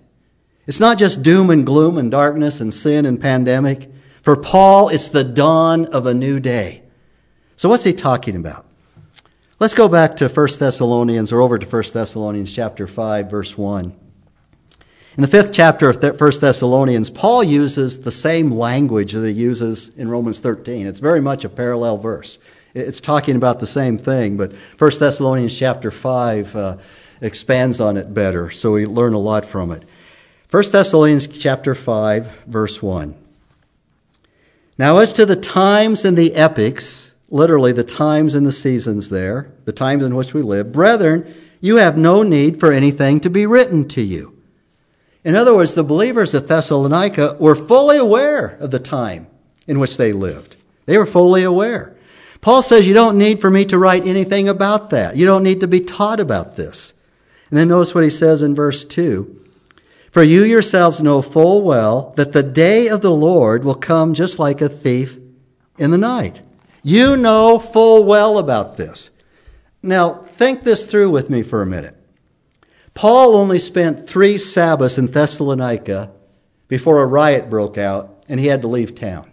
It's 0.72 0.80
not 0.80 0.98
just 0.98 1.22
doom 1.22 1.50
and 1.50 1.66
gloom 1.66 1.98
and 1.98 2.10
darkness 2.10 2.62
and 2.62 2.74
sin 2.74 3.06
and 3.06 3.20
pandemic. 3.20 3.92
For 4.22 4.38
Paul, 4.38 4.88
it's 4.88 5.10
the 5.10 5.26
dawn 5.26 5.88
of 5.88 6.06
a 6.06 6.14
new 6.14 6.40
day. 6.40 6.84
So 7.58 7.68
what's 7.68 7.84
he 7.84 7.92
talking 7.92 8.38
about? 8.38 8.66
Let's 9.60 9.74
go 9.74 9.90
back 9.90 10.16
to 10.16 10.30
1 10.30 10.48
Thessalonians 10.60 11.34
or 11.34 11.42
over 11.42 11.60
to 11.60 11.68
1 11.68 11.84
Thessalonians 11.92 12.54
chapter 12.54 12.88
5 12.88 13.30
verse 13.30 13.58
1. 13.58 13.94
In 15.18 15.22
the 15.22 15.28
fifth 15.28 15.52
chapter 15.52 15.90
of 15.90 16.02
1 16.02 16.32
Thessalonians, 16.40 17.10
Paul 17.10 17.44
uses 17.44 18.04
the 18.04 18.10
same 18.10 18.50
language 18.50 19.12
that 19.12 19.28
he 19.28 19.34
uses 19.34 19.90
in 19.98 20.08
Romans 20.08 20.40
13. 20.40 20.88
It's 20.88 21.00
very 21.00 21.20
much 21.20 21.44
a 21.44 21.50
parallel 21.50 21.98
verse. 21.98 22.38
It's 22.74 23.02
talking 23.02 23.36
about 23.36 23.60
the 23.60 23.68
same 23.68 23.98
thing, 23.98 24.38
but 24.38 24.54
1 24.78 24.92
Thessalonians 25.00 25.54
chapter 25.54 25.92
5 25.92 26.56
uh, 26.56 26.78
expands 27.20 27.82
on 27.82 27.98
it 27.98 28.14
better, 28.14 28.50
so 28.50 28.72
we 28.72 28.86
learn 28.86 29.14
a 29.14 29.20
lot 29.20 29.44
from 29.44 29.74
it. 29.74 29.84
1 30.52 30.64
Thessalonians 30.70 31.28
chapter 31.28 31.74
5 31.74 32.44
verse 32.46 32.82
1. 32.82 33.16
Now 34.78 34.98
as 34.98 35.14
to 35.14 35.26
the 35.26 35.38
times 35.38 36.04
and 36.04 36.18
the 36.18 36.36
epochs, 36.36 37.14
literally 37.30 37.72
the 37.72 37.86
times 37.86 38.36
and 38.36 38.46
the 38.46 38.52
seasons 38.52 39.08
there, 39.08 39.50
the 39.64 39.72
times 39.72 40.04
in 40.04 40.14
which 40.14 40.34
we 40.34 40.42
live. 40.42 40.74
Brethren, 40.74 41.34
you 41.62 41.78
have 41.78 41.98
no 41.98 42.22
need 42.22 42.60
for 42.60 42.74
anything 42.74 43.22
to 43.22 43.30
be 43.30 43.46
written 43.46 43.88
to 43.90 44.02
you. 44.02 44.38
In 45.24 45.38
other 45.38 45.56
words, 45.56 45.74
the 45.74 45.86
believers 45.86 46.36
at 46.36 46.48
Thessalonica 46.48 47.38
were 47.40 47.56
fully 47.56 47.96
aware 47.96 48.58
of 48.60 48.72
the 48.72 48.80
time 48.80 49.28
in 49.68 49.80
which 49.80 49.96
they 49.96 50.12
lived. 50.12 50.58
They 50.86 50.98
were 50.98 51.06
fully 51.06 51.44
aware. 51.44 51.96
Paul 52.42 52.62
says, 52.62 52.86
You 52.86 52.94
don't 52.94 53.18
need 53.18 53.40
for 53.40 53.50
me 53.50 53.64
to 53.66 53.78
write 53.78 54.06
anything 54.06 54.50
about 54.50 54.90
that. 54.90 55.16
You 55.16 55.26
don't 55.26 55.44
need 55.44 55.62
to 55.62 55.68
be 55.68 55.80
taught 55.80 56.20
about 56.20 56.58
this. 56.58 56.92
And 57.50 57.58
then 57.58 57.70
notice 57.70 57.96
what 57.96 58.04
he 58.04 58.10
says 58.10 58.42
in 58.42 58.54
verse 58.54 58.84
2 58.84 59.38
For 60.12 60.22
you 60.22 60.44
yourselves 60.44 61.02
know 61.02 61.22
full 61.22 61.62
well 61.62 62.14
that 62.18 62.34
the 62.34 62.44
day 62.44 62.88
of 62.88 63.02
the 63.02 63.12
Lord 63.12 63.64
will 63.64 63.76
come 63.76 64.14
just 64.14 64.40
like 64.40 64.62
a 64.62 64.70
thief 64.70 65.18
in 65.78 65.92
the 65.92 65.98
night. 65.98 66.42
You 66.84 67.16
know 67.16 67.60
full 67.60 68.04
well 68.04 68.38
about 68.38 68.78
this. 68.78 69.10
Now, 69.82 70.16
think 70.16 70.64
this 70.64 70.86
through 70.86 71.10
with 71.10 71.30
me 71.30 71.44
for 71.44 71.62
a 71.62 71.66
minute. 71.66 71.96
Paul 72.94 73.36
only 73.36 73.58
spent 73.58 74.08
three 74.08 74.38
Sabbaths 74.38 74.98
in 74.98 75.08
Thessalonica 75.08 76.12
before 76.68 77.02
a 77.02 77.08
riot 77.08 77.50
broke 77.50 77.78
out 77.78 78.24
and 78.28 78.40
he 78.40 78.48
had 78.48 78.62
to 78.62 78.68
leave 78.68 78.96
town. 78.96 79.32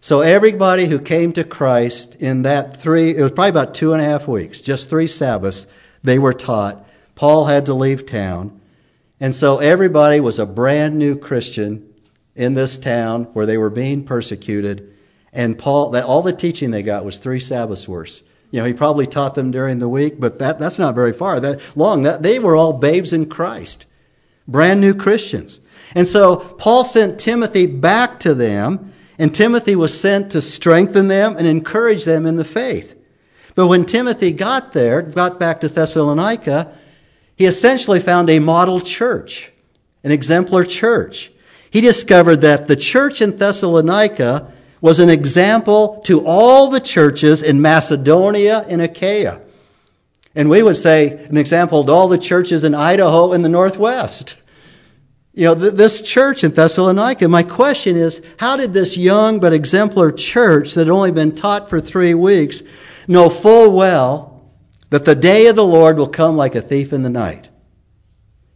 So 0.00 0.20
everybody 0.20 0.86
who 0.86 0.98
came 0.98 1.32
to 1.32 1.44
Christ 1.44 2.14
in 2.16 2.42
that 2.42 2.76
three, 2.76 3.16
it 3.16 3.22
was 3.22 3.32
probably 3.32 3.50
about 3.50 3.74
two 3.74 3.92
and 3.92 4.00
a 4.00 4.04
half 4.04 4.28
weeks, 4.28 4.60
just 4.60 4.88
three 4.88 5.06
Sabbaths, 5.06 5.66
they 6.02 6.18
were 6.18 6.32
taught. 6.32 6.86
Paul 7.14 7.46
had 7.46 7.66
to 7.66 7.74
leave 7.74 8.06
town. 8.06 8.57
And 9.20 9.34
so 9.34 9.58
everybody 9.58 10.20
was 10.20 10.38
a 10.38 10.46
brand 10.46 10.96
new 10.96 11.16
Christian 11.16 11.92
in 12.36 12.54
this 12.54 12.78
town 12.78 13.24
where 13.32 13.46
they 13.46 13.58
were 13.58 13.70
being 13.70 14.04
persecuted. 14.04 14.94
And 15.32 15.58
Paul, 15.58 15.90
that 15.90 16.04
all 16.04 16.22
the 16.22 16.32
teaching 16.32 16.70
they 16.70 16.82
got 16.82 17.04
was 17.04 17.18
three 17.18 17.40
Sabbaths 17.40 17.88
worth. 17.88 18.22
You 18.50 18.60
know, 18.60 18.66
he 18.66 18.72
probably 18.72 19.06
taught 19.06 19.34
them 19.34 19.50
during 19.50 19.78
the 19.78 19.88
week, 19.88 20.18
but 20.18 20.38
that, 20.38 20.58
that's 20.58 20.78
not 20.78 20.94
very 20.94 21.12
far. 21.12 21.40
That 21.40 21.60
long. 21.76 22.04
That 22.04 22.22
they 22.22 22.38
were 22.38 22.56
all 22.56 22.72
babes 22.72 23.12
in 23.12 23.28
Christ, 23.28 23.84
brand 24.46 24.80
new 24.80 24.94
Christians. 24.94 25.60
And 25.94 26.06
so 26.06 26.36
Paul 26.36 26.84
sent 26.84 27.18
Timothy 27.18 27.66
back 27.66 28.20
to 28.20 28.34
them, 28.34 28.92
and 29.18 29.34
Timothy 29.34 29.74
was 29.74 29.98
sent 29.98 30.30
to 30.30 30.40
strengthen 30.40 31.08
them 31.08 31.36
and 31.36 31.46
encourage 31.46 32.04
them 32.04 32.24
in 32.24 32.36
the 32.36 32.44
faith. 32.44 32.94
But 33.54 33.66
when 33.66 33.84
Timothy 33.84 34.30
got 34.32 34.72
there, 34.72 35.02
got 35.02 35.40
back 35.40 35.60
to 35.60 35.68
Thessalonica, 35.68 36.72
he 37.38 37.46
essentially 37.46 38.00
found 38.00 38.28
a 38.28 38.40
model 38.40 38.80
church, 38.80 39.52
an 40.02 40.10
exemplar 40.10 40.64
church. 40.64 41.30
He 41.70 41.80
discovered 41.80 42.40
that 42.40 42.66
the 42.66 42.74
church 42.74 43.22
in 43.22 43.36
Thessalonica 43.36 44.52
was 44.80 44.98
an 44.98 45.08
example 45.08 46.00
to 46.04 46.26
all 46.26 46.68
the 46.68 46.80
churches 46.80 47.40
in 47.40 47.62
Macedonia 47.62 48.64
and 48.68 48.82
Achaia. 48.82 49.40
And 50.34 50.50
we 50.50 50.64
would 50.64 50.76
say 50.76 51.10
an 51.26 51.36
example 51.36 51.84
to 51.84 51.92
all 51.92 52.08
the 52.08 52.18
churches 52.18 52.64
in 52.64 52.74
Idaho 52.74 53.32
in 53.32 53.42
the 53.42 53.48
Northwest. 53.48 54.34
You 55.32 55.44
know, 55.44 55.54
th- 55.54 55.74
this 55.74 56.02
church 56.02 56.42
in 56.42 56.50
Thessalonica, 56.50 57.28
my 57.28 57.44
question 57.44 57.96
is, 57.96 58.20
how 58.38 58.56
did 58.56 58.72
this 58.72 58.96
young 58.96 59.38
but 59.38 59.52
exemplar 59.52 60.10
church 60.10 60.74
that 60.74 60.86
had 60.86 60.90
only 60.90 61.12
been 61.12 61.36
taught 61.36 61.70
for 61.70 61.80
three 61.80 62.14
weeks 62.14 62.62
know 63.06 63.30
full 63.30 63.70
well 63.70 64.37
that 64.90 65.04
the 65.04 65.14
day 65.14 65.46
of 65.46 65.56
the 65.56 65.64
Lord 65.64 65.98
will 65.98 66.08
come 66.08 66.36
like 66.36 66.54
a 66.54 66.62
thief 66.62 66.92
in 66.92 67.02
the 67.02 67.10
night. 67.10 67.48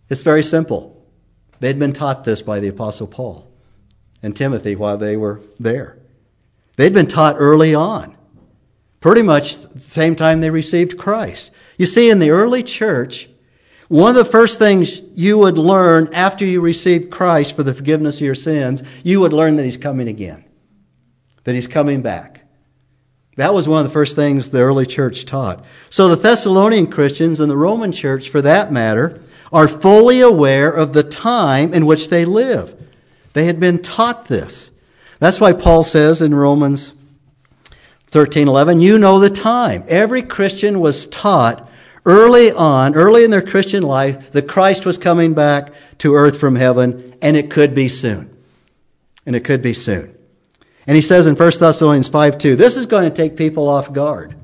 It's 0.08 0.22
very 0.22 0.42
simple. 0.42 1.06
They'd 1.60 1.78
been 1.78 1.92
taught 1.92 2.24
this 2.24 2.42
by 2.42 2.60
the 2.60 2.68
Apostle 2.68 3.06
Paul 3.06 3.50
and 4.22 4.34
Timothy 4.34 4.76
while 4.76 4.96
they 4.96 5.16
were 5.16 5.40
there. 5.58 5.98
They'd 6.76 6.94
been 6.94 7.06
taught 7.06 7.36
early 7.38 7.74
on, 7.74 8.16
pretty 9.00 9.22
much 9.22 9.58
the 9.58 9.80
same 9.80 10.16
time 10.16 10.40
they 10.40 10.50
received 10.50 10.98
Christ. 10.98 11.50
You 11.76 11.86
see, 11.86 12.10
in 12.10 12.18
the 12.18 12.30
early 12.30 12.62
church, 12.62 13.28
one 13.88 14.10
of 14.10 14.16
the 14.16 14.24
first 14.24 14.58
things 14.58 15.00
you 15.14 15.38
would 15.38 15.58
learn 15.58 16.08
after 16.14 16.44
you 16.44 16.60
received 16.60 17.10
Christ 17.10 17.54
for 17.54 17.62
the 17.62 17.74
forgiveness 17.74 18.16
of 18.16 18.22
your 18.22 18.34
sins, 18.34 18.82
you 19.04 19.20
would 19.20 19.32
learn 19.32 19.56
that 19.56 19.64
He's 19.64 19.76
coming 19.76 20.08
again, 20.08 20.44
that 21.44 21.54
He's 21.54 21.66
coming 21.66 22.00
back. 22.00 22.41
That 23.36 23.54
was 23.54 23.66
one 23.66 23.80
of 23.80 23.86
the 23.86 23.92
first 23.92 24.14
things 24.14 24.48
the 24.48 24.60
early 24.60 24.84
church 24.84 25.24
taught. 25.24 25.64
So 25.88 26.08
the 26.08 26.16
Thessalonian 26.16 26.88
Christians 26.88 27.40
and 27.40 27.50
the 27.50 27.56
Roman 27.56 27.92
church, 27.92 28.28
for 28.28 28.42
that 28.42 28.70
matter, 28.70 29.22
are 29.52 29.68
fully 29.68 30.20
aware 30.20 30.70
of 30.70 30.92
the 30.92 31.02
time 31.02 31.72
in 31.72 31.86
which 31.86 32.08
they 32.08 32.24
live. 32.24 32.74
They 33.32 33.46
had 33.46 33.58
been 33.58 33.80
taught 33.80 34.26
this. 34.26 34.70
That's 35.18 35.40
why 35.40 35.52
Paul 35.52 35.84
says 35.84 36.20
in 36.20 36.34
Romans 36.34 36.92
13:11, 38.10 38.80
you 38.80 38.98
know 38.98 39.18
the 39.18 39.30
time. 39.30 39.84
Every 39.88 40.22
Christian 40.22 40.80
was 40.80 41.06
taught 41.06 41.66
early 42.04 42.50
on, 42.50 42.94
early 42.94 43.24
in 43.24 43.30
their 43.30 43.40
Christian 43.40 43.82
life, 43.82 44.30
that 44.32 44.48
Christ 44.48 44.84
was 44.84 44.98
coming 44.98 45.32
back 45.32 45.72
to 45.98 46.14
earth 46.14 46.38
from 46.38 46.56
heaven, 46.56 47.14
and 47.22 47.36
it 47.36 47.48
could 47.48 47.74
be 47.74 47.88
soon. 47.88 48.28
And 49.24 49.36
it 49.36 49.44
could 49.44 49.62
be 49.62 49.72
soon. 49.72 50.14
And 50.86 50.96
he 50.96 51.02
says 51.02 51.26
in 51.26 51.36
1 51.36 51.52
Thessalonians 51.58 52.08
5 52.08 52.38
2, 52.38 52.56
this 52.56 52.76
is 52.76 52.86
going 52.86 53.04
to 53.08 53.14
take 53.14 53.36
people 53.36 53.68
off 53.68 53.92
guard, 53.92 54.34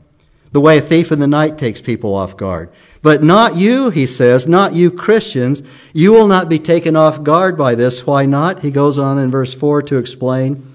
the 0.52 0.60
way 0.60 0.78
a 0.78 0.82
thief 0.82 1.10
in 1.10 1.18
the 1.18 1.26
night 1.26 1.58
takes 1.58 1.80
people 1.80 2.14
off 2.14 2.36
guard. 2.36 2.70
But 3.02 3.22
not 3.22 3.56
you, 3.56 3.90
he 3.90 4.06
says, 4.06 4.46
not 4.46 4.74
you 4.74 4.90
Christians. 4.90 5.62
You 5.92 6.12
will 6.12 6.26
not 6.26 6.48
be 6.48 6.58
taken 6.58 6.96
off 6.96 7.22
guard 7.22 7.56
by 7.56 7.74
this. 7.74 8.06
Why 8.06 8.26
not? 8.26 8.60
He 8.60 8.70
goes 8.70 8.98
on 8.98 9.18
in 9.18 9.30
verse 9.30 9.54
4 9.54 9.82
to 9.82 9.98
explain. 9.98 10.74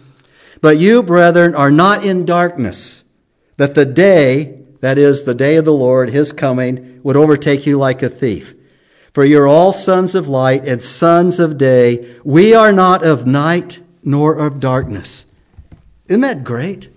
But 0.62 0.78
you, 0.78 1.04
brethren, 1.04 1.56
are 1.56 1.72
not 1.72 2.06
in 2.06 2.26
darkness, 2.26 3.04
that 3.58 3.76
the 3.76 3.86
day, 3.86 4.62
that 4.80 4.98
is, 4.98 5.24
the 5.24 5.36
day 5.36 5.58
of 5.58 5.66
the 5.66 5.74
Lord, 5.74 6.10
his 6.10 6.32
coming, 6.32 7.02
would 7.04 7.18
overtake 7.18 7.66
you 7.66 7.78
like 7.78 8.02
a 8.02 8.10
thief. 8.10 8.56
For 9.14 9.26
you're 9.26 9.48
all 9.48 9.74
sons 9.74 10.16
of 10.16 10.28
light 10.28 10.66
and 10.66 10.82
sons 10.82 11.40
of 11.40 11.58
day. 11.58 12.16
We 12.24 12.56
are 12.56 12.72
not 12.72 13.06
of 13.06 13.28
night 13.28 13.82
nor 14.04 14.36
of 14.36 14.60
darkness. 14.60 15.26
Isn't 16.08 16.22
that 16.22 16.44
great? 16.44 16.90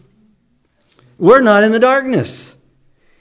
We're 1.19 1.41
not 1.41 1.65
in 1.65 1.73
the 1.73 1.79
darkness. 1.79 2.55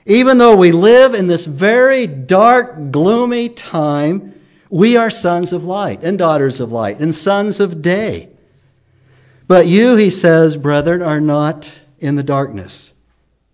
Even 0.05 0.37
though 0.37 0.55
we 0.55 0.71
live 0.71 1.13
in 1.13 1.27
this 1.27 1.45
very 1.45 2.05
dark, 2.05 2.91
gloomy 2.91 3.49
time, 3.49 4.39
we 4.69 4.97
are 4.97 5.09
sons 5.09 5.53
of 5.53 5.63
light 5.63 6.03
and 6.03 6.17
daughters 6.17 6.59
of 6.59 6.71
light 6.71 6.99
and 6.99 7.13
sons 7.13 7.59
of 7.59 7.81
day. 7.81 8.29
But 9.47 9.67
you, 9.67 9.95
he 9.95 10.09
says, 10.09 10.57
brethren, 10.57 11.01
are 11.01 11.21
not 11.21 11.71
in 11.99 12.15
the 12.15 12.23
darkness. 12.23 12.91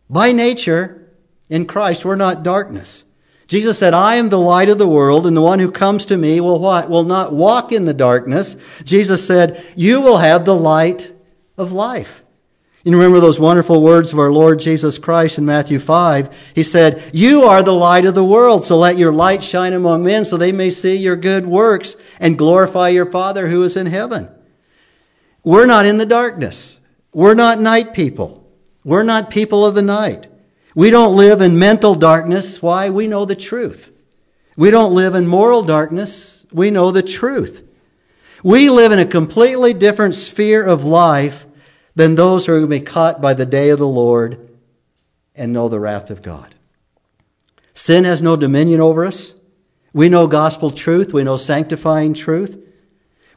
By 0.10 0.32
nature, 0.32 1.10
in 1.50 1.66
Christ, 1.66 2.06
we're 2.06 2.16
not 2.16 2.44
darkness. 2.44 3.04
Jesus 3.48 3.78
said, 3.78 3.94
I 3.94 4.16
am 4.16 4.30
the 4.30 4.40
light 4.40 4.70
of 4.70 4.78
the 4.78 4.88
world, 4.88 5.28
and 5.28 5.36
the 5.36 5.42
one 5.42 5.60
who 5.60 5.72
comes 5.72 6.06
to 6.06 6.18
me 6.18 6.40
will 6.40 6.60
what? 6.60 6.90
Will 6.90 7.04
not 7.04 7.34
walk 7.34 7.74
in 7.74 7.84
the 7.84 7.94
darkness. 7.94 8.56
Jesus 8.86 9.26
said, 9.26 9.62
You 9.76 10.00
will 10.00 10.18
have 10.18 10.46
the 10.46 10.56
light 10.56 11.12
of 11.58 11.74
life. 11.74 12.21
You 12.84 12.94
remember 12.94 13.20
those 13.20 13.40
wonderful 13.40 13.82
words 13.82 14.12
of 14.12 14.18
our 14.18 14.32
Lord 14.32 14.60
Jesus 14.60 14.98
Christ 14.98 15.38
in 15.38 15.46
Matthew 15.46 15.78
5. 15.78 16.54
He 16.56 16.64
said, 16.64 17.04
You 17.14 17.44
are 17.44 17.62
the 17.62 17.74
light 17.74 18.06
of 18.06 18.16
the 18.16 18.24
world, 18.24 18.66
so 18.66 18.76
let 18.76 18.98
your 18.98 19.14
light 19.14 19.44
shine 19.44 19.74
among 19.74 20.04
men 20.04 20.26
so 20.26 20.36
they 20.36 20.52
may 20.52 20.72
see 20.72 20.96
your 20.96 21.16
good 21.16 21.46
works 21.46 21.96
and 22.20 22.40
glorify 22.40 22.90
your 22.90 23.06
Father 23.06 23.50
who 23.50 23.62
is 23.62 23.78
in 23.78 23.86
heaven. 23.86 24.30
We're 25.44 25.68
not 25.68 25.86
in 25.86 26.00
the 26.00 26.08
darkness. 26.08 26.80
We're 27.14 27.36
not 27.36 27.60
night 27.60 27.94
people. 27.94 28.50
We're 28.84 29.04
not 29.04 29.30
people 29.30 29.64
of 29.64 29.76
the 29.76 29.84
night. 29.84 30.28
We 30.74 30.90
don't 30.90 31.16
live 31.16 31.42
in 31.42 31.60
mental 31.60 31.94
darkness. 31.94 32.64
Why? 32.64 32.90
We 32.90 33.06
know 33.06 33.26
the 33.26 33.36
truth. 33.36 33.92
We 34.58 34.72
don't 34.72 34.94
live 34.94 35.14
in 35.14 35.28
moral 35.28 35.64
darkness. 35.64 36.48
We 36.52 36.72
know 36.72 36.90
the 36.90 37.04
truth. 37.04 37.68
We 38.44 38.70
live 38.72 38.92
in 38.92 38.98
a 38.98 39.06
completely 39.06 39.74
different 39.74 40.16
sphere 40.16 40.66
of 40.66 40.84
life 40.84 41.46
than 41.96 42.16
those 42.16 42.46
who 42.46 42.54
are 42.54 42.60
going 42.60 42.70
to 42.70 42.80
be 42.80 42.86
caught 42.86 43.22
by 43.22 43.34
the 43.34 43.46
day 43.46 43.70
of 43.70 43.80
the 43.80 43.88
Lord 43.88 44.50
and 45.36 45.54
know 45.54 45.68
the 45.68 45.80
wrath 45.80 46.10
of 46.10 46.22
God. 46.22 46.56
Sin 47.74 48.04
has 48.04 48.22
no 48.22 48.36
dominion 48.36 48.82
over 48.82 49.06
us. 49.06 49.34
We 49.94 50.10
know 50.10 50.28
gospel 50.28 50.72
truth. 50.72 51.14
We 51.14 51.24
know 51.24 51.38
sanctifying 51.38 52.14
truth. 52.14 52.58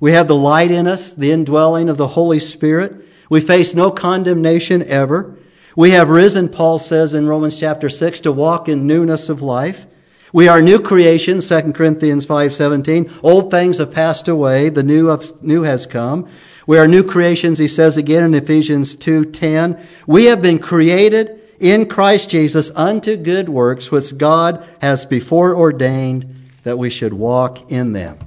We 0.01 0.13
have 0.13 0.29
the 0.29 0.37
light 0.37 0.71
in 0.71 0.87
us, 0.87 1.13
the 1.13 1.33
indwelling 1.33 1.89
of 1.89 1.97
the 1.97 2.09
Holy 2.09 2.39
Spirit. 2.39 2.95
We 3.31 3.41
face 3.41 3.75
no 3.75 3.91
condemnation 3.91 4.83
ever. 4.83 5.37
We 5.77 5.91
have 5.91 6.11
risen, 6.11 6.49
Paul 6.49 6.79
says 6.79 7.15
in 7.15 7.27
Romans 7.27 7.59
chapter 7.59 7.89
6, 7.89 8.21
to 8.21 8.33
walk 8.33 8.69
in 8.69 8.87
newness 8.87 9.29
of 9.29 9.43
life. 9.43 9.87
We 10.33 10.49
are 10.49 10.61
new 10.61 10.81
creation, 10.81 11.41
2 11.41 11.75
Corinthians 11.75 12.27
5:17. 12.27 13.11
Old 13.23 13.51
things 13.51 13.79
have 13.79 13.93
passed 13.93 14.29
away, 14.29 14.69
the 14.69 14.83
new, 14.83 15.17
new 15.43 15.63
has 15.63 15.87
come. 15.87 16.29
We 16.67 16.79
are 16.79 16.89
new 16.89 17.03
creations, 17.03 17.59
he 17.59 17.69
says 17.69 17.97
again 17.97 18.25
in 18.25 18.35
Ephesians 18.35 18.95
2:10. 18.95 19.77
We 20.07 20.25
have 20.27 20.41
been 20.41 20.59
created 20.59 21.41
in 21.59 21.87
Christ 21.87 22.31
Jesus 22.31 22.71
unto 22.75 23.17
good 23.17 23.49
works 23.49 23.91
which 23.91 24.17
God 24.17 24.65
has 24.81 25.05
before 25.05 25.55
ordained 25.55 26.27
that 26.63 26.79
we 26.79 26.91
should 26.91 27.15
walk 27.15 27.71
in 27.71 27.93
them. 27.93 28.19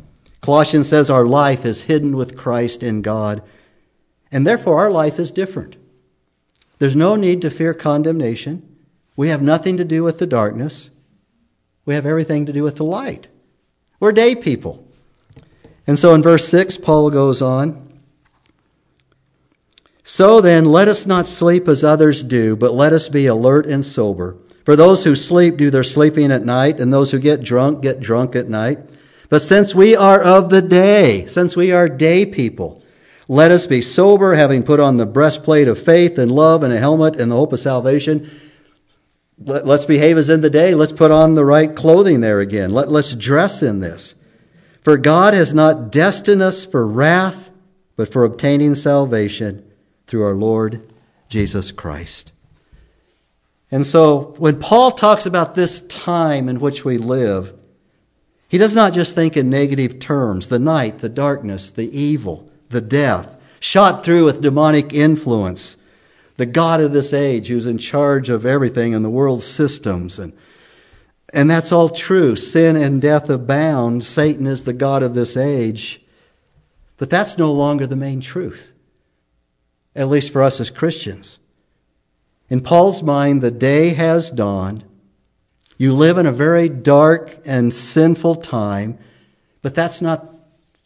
Colossians 0.41 0.87
says 0.87 1.09
our 1.09 1.25
life 1.25 1.65
is 1.65 1.83
hidden 1.83 2.15
with 2.15 2.37
Christ 2.37 2.83
in 2.83 3.01
God, 3.01 3.41
and 4.31 4.45
therefore 4.45 4.79
our 4.79 4.91
life 4.91 5.19
is 5.19 5.31
different. 5.31 5.75
There's 6.79 6.95
no 6.95 7.15
need 7.15 7.41
to 7.41 7.49
fear 7.49 7.73
condemnation. 7.73 8.61
We 9.15 9.29
have 9.29 9.41
nothing 9.41 9.77
to 9.77 9.83
do 9.83 10.03
with 10.03 10.19
the 10.19 10.27
darkness. 10.27 10.91
We 11.85 11.95
have 11.95 12.05
everything 12.05 12.45
to 12.45 12.53
do 12.53 12.61
with 12.61 12.75
the 12.75 12.85
light. 12.85 13.27
We're 13.99 14.11
day 14.11 14.35
people. 14.35 14.85
And 15.87 15.97
so 15.97 16.13
in 16.13 16.21
verse 16.21 16.47
6, 16.47 16.77
Paul 16.77 17.09
goes 17.09 17.41
on 17.41 17.86
so 20.09 20.39
then, 20.39 20.63
let 20.63 20.87
us 20.87 21.05
not 21.05 21.27
sleep 21.27 21.67
as 21.67 21.83
others 21.83 22.23
do, 22.23 22.55
but 22.55 22.73
let 22.73 22.93
us 22.93 23.09
be 23.09 23.25
alert 23.25 23.65
and 23.65 23.83
sober. 23.83 24.37
For 24.63 24.77
those 24.77 25.03
who 25.03 25.17
sleep 25.17 25.57
do 25.57 25.69
their 25.69 25.83
sleeping 25.83 26.31
at 26.31 26.45
night, 26.45 26.79
and 26.79 26.93
those 26.93 27.11
who 27.11 27.19
get 27.19 27.43
drunk 27.43 27.81
get 27.81 27.99
drunk 27.99 28.33
at 28.33 28.47
night. 28.47 28.79
But 29.29 29.41
since 29.41 29.75
we 29.75 29.97
are 29.97 30.21
of 30.21 30.47
the 30.47 30.61
day, 30.61 31.25
since 31.25 31.57
we 31.57 31.73
are 31.73 31.89
day 31.89 32.25
people, 32.25 32.81
let 33.27 33.51
us 33.51 33.67
be 33.67 33.81
sober, 33.81 34.35
having 34.35 34.63
put 34.63 34.79
on 34.79 34.95
the 34.95 35.05
breastplate 35.05 35.67
of 35.67 35.77
faith 35.77 36.17
and 36.17 36.31
love 36.31 36.63
and 36.63 36.71
a 36.71 36.79
helmet 36.79 37.19
and 37.19 37.29
the 37.29 37.35
hope 37.35 37.51
of 37.51 37.59
salvation. 37.59 38.31
Let, 39.37 39.67
us 39.67 39.83
behave 39.83 40.17
as 40.17 40.29
in 40.29 40.39
the 40.39 40.49
day. 40.49 40.73
Let's 40.73 40.93
put 40.93 41.11
on 41.11 41.35
the 41.35 41.43
right 41.43 41.75
clothing 41.75 42.21
there 42.21 42.39
again. 42.39 42.71
Let, 42.71 42.89
let's 42.89 43.13
dress 43.13 43.61
in 43.61 43.81
this. 43.81 44.15
For 44.83 44.95
God 44.95 45.33
has 45.33 45.53
not 45.53 45.91
destined 45.91 46.41
us 46.41 46.63
for 46.63 46.87
wrath, 46.87 47.51
but 47.97 48.09
for 48.09 48.23
obtaining 48.23 48.73
salvation 48.73 49.66
through 50.07 50.23
our 50.23 50.35
Lord 50.35 50.81
Jesus 51.29 51.71
Christ. 51.71 52.31
And 53.69 53.85
so 53.85 54.33
when 54.37 54.59
Paul 54.59 54.91
talks 54.91 55.25
about 55.25 55.55
this 55.55 55.81
time 55.81 56.47
in 56.47 56.59
which 56.59 56.85
we 56.85 56.97
live, 56.97 57.53
he 58.47 58.57
does 58.57 58.73
not 58.73 58.93
just 58.93 59.13
think 59.13 59.35
in 59.35 59.49
negative 59.49 59.99
terms 59.99 60.47
the 60.47 60.59
night, 60.59 60.99
the 60.99 61.09
darkness, 61.09 61.69
the 61.69 61.95
evil, 61.97 62.49
the 62.69 62.81
death, 62.81 63.35
shot 63.59 64.05
through 64.05 64.23
with 64.23 64.41
demonic 64.41 64.93
influence, 64.93 65.75
the 66.37 66.45
God 66.45 66.79
of 66.79 66.93
this 66.93 67.11
age 67.13 67.47
who's 67.47 67.65
in 67.65 67.77
charge 67.77 68.29
of 68.29 68.45
everything 68.45 68.93
in 68.93 69.03
the 69.03 69.09
world's 69.09 69.45
systems. 69.45 70.17
And, 70.17 70.31
and 71.33 71.49
that's 71.51 71.73
all 71.73 71.89
true. 71.89 72.37
Sin 72.37 72.77
and 72.77 73.01
death 73.01 73.29
abound. 73.29 74.05
Satan 74.05 74.47
is 74.47 74.63
the 74.63 74.73
God 74.73 75.03
of 75.03 75.13
this 75.13 75.35
age. 75.35 76.01
But 76.95 77.09
that's 77.09 77.37
no 77.37 77.51
longer 77.51 77.85
the 77.85 77.95
main 77.97 78.21
truth 78.21 78.71
at 79.97 80.07
least 80.07 80.31
for 80.31 80.43
us 80.43 80.61
as 80.61 80.69
Christians. 80.69 81.39
In 82.49 82.61
Paul's 82.61 83.03
mind, 83.03 83.41
the 83.41 83.51
day 83.51 83.89
has 83.89 84.29
dawned. 84.29 84.85
You 85.77 85.93
live 85.93 86.17
in 86.17 86.25
a 86.25 86.31
very 86.31 86.69
dark 86.69 87.39
and 87.45 87.73
sinful 87.73 88.35
time, 88.35 88.97
but 89.61 89.75
that's 89.75 90.01
not 90.01 90.25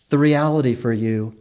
the 0.09 0.17
reality 0.17 0.73
for 0.73 0.91
you 0.91 1.35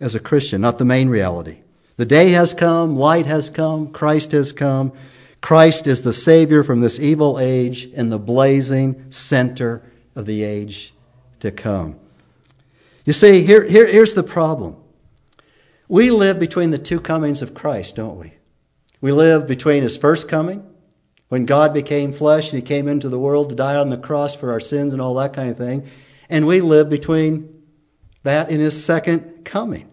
as 0.00 0.14
a 0.14 0.20
Christian, 0.20 0.60
not 0.60 0.78
the 0.78 0.84
main 0.84 1.08
reality. 1.08 1.60
The 1.96 2.06
day 2.06 2.30
has 2.30 2.54
come, 2.54 2.96
light 2.96 3.26
has 3.26 3.50
come, 3.50 3.92
Christ 3.92 4.32
has 4.32 4.52
come. 4.52 4.92
Christ 5.40 5.88
is 5.88 6.02
the 6.02 6.12
Savior 6.12 6.62
from 6.62 6.80
this 6.80 7.00
evil 7.00 7.38
age 7.38 7.86
in 7.86 8.10
the 8.10 8.18
blazing 8.18 9.10
center 9.10 9.82
of 10.14 10.24
the 10.26 10.44
age 10.44 10.94
to 11.40 11.50
come. 11.50 11.98
You 13.04 13.12
see, 13.12 13.42
here, 13.42 13.64
here, 13.64 13.86
here's 13.86 14.14
the 14.14 14.22
problem. 14.22 14.81
We 15.92 16.10
live 16.10 16.40
between 16.40 16.70
the 16.70 16.78
two 16.78 17.02
comings 17.02 17.42
of 17.42 17.52
Christ, 17.52 17.96
don't 17.96 18.18
we? 18.18 18.32
We 19.02 19.12
live 19.12 19.46
between 19.46 19.82
his 19.82 19.94
first 19.94 20.26
coming, 20.26 20.66
when 21.28 21.44
God 21.44 21.74
became 21.74 22.14
flesh 22.14 22.50
and 22.50 22.62
he 22.62 22.66
came 22.66 22.88
into 22.88 23.10
the 23.10 23.18
world 23.18 23.50
to 23.50 23.54
die 23.54 23.76
on 23.76 23.90
the 23.90 23.98
cross 23.98 24.34
for 24.34 24.52
our 24.52 24.58
sins 24.58 24.94
and 24.94 25.02
all 25.02 25.12
that 25.16 25.34
kind 25.34 25.50
of 25.50 25.58
thing. 25.58 25.86
And 26.30 26.46
we 26.46 26.62
live 26.62 26.88
between 26.88 27.62
that 28.22 28.50
and 28.50 28.58
his 28.58 28.82
second 28.82 29.44
coming. 29.44 29.90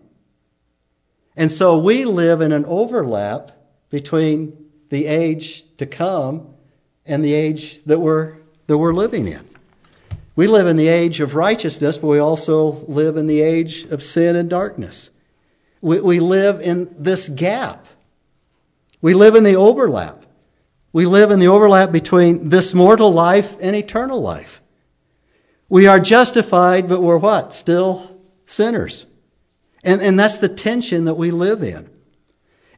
And 1.36 1.52
so 1.52 1.78
we 1.78 2.06
live 2.06 2.40
in 2.40 2.54
an 2.54 2.64
overlap 2.64 3.52
between 3.90 4.70
the 4.88 5.06
age 5.06 5.66
to 5.80 5.86
come 5.86 6.48
and 7.06 7.26
the 7.26 7.34
age 7.34 7.84
that 7.84 8.00
we're, 8.00 8.38
that 8.68 8.78
we're 8.78 8.94
living 8.94 9.28
in. 9.28 9.46
We 10.38 10.48
live 10.48 10.66
in 10.66 10.78
the 10.78 10.88
age 10.88 11.20
of 11.20 11.36
righteousness, 11.36 11.98
but 11.98 12.08
we 12.08 12.20
also 12.20 12.86
live 12.88 13.18
in 13.18 13.28
the 13.28 13.42
age 13.42 13.84
of 13.92 14.02
sin 14.02 14.38
and 14.38 14.50
darkness. 14.50 15.10
We, 15.82 16.02
we 16.02 16.20
live 16.20 16.62
in 16.62 16.94
this 16.98 17.30
gap. 17.30 17.88
We 19.02 19.14
live 19.14 19.36
in 19.36 19.44
the 19.44 19.56
overlap. 19.56 20.26
We 20.92 21.06
live 21.06 21.32
in 21.32 21.40
the 21.40 21.48
overlap 21.48 21.92
between 21.92 22.50
this 22.50 22.74
mortal 22.74 23.12
life 23.12 23.56
and 23.62 23.76
eternal 23.76 24.22
life. 24.22 24.62
We 25.70 25.88
are 25.88 26.00
justified, 26.00 26.90
but 26.90 27.02
we're 27.02 27.18
what? 27.18 27.54
Still 27.54 28.20
sinners. 28.46 29.06
And, 29.84 30.02
and 30.02 30.20
that's 30.20 30.38
the 30.38 30.50
tension 30.50 31.06
that 31.06 31.14
we 31.14 31.32
live 31.32 31.64
in. 31.64 31.90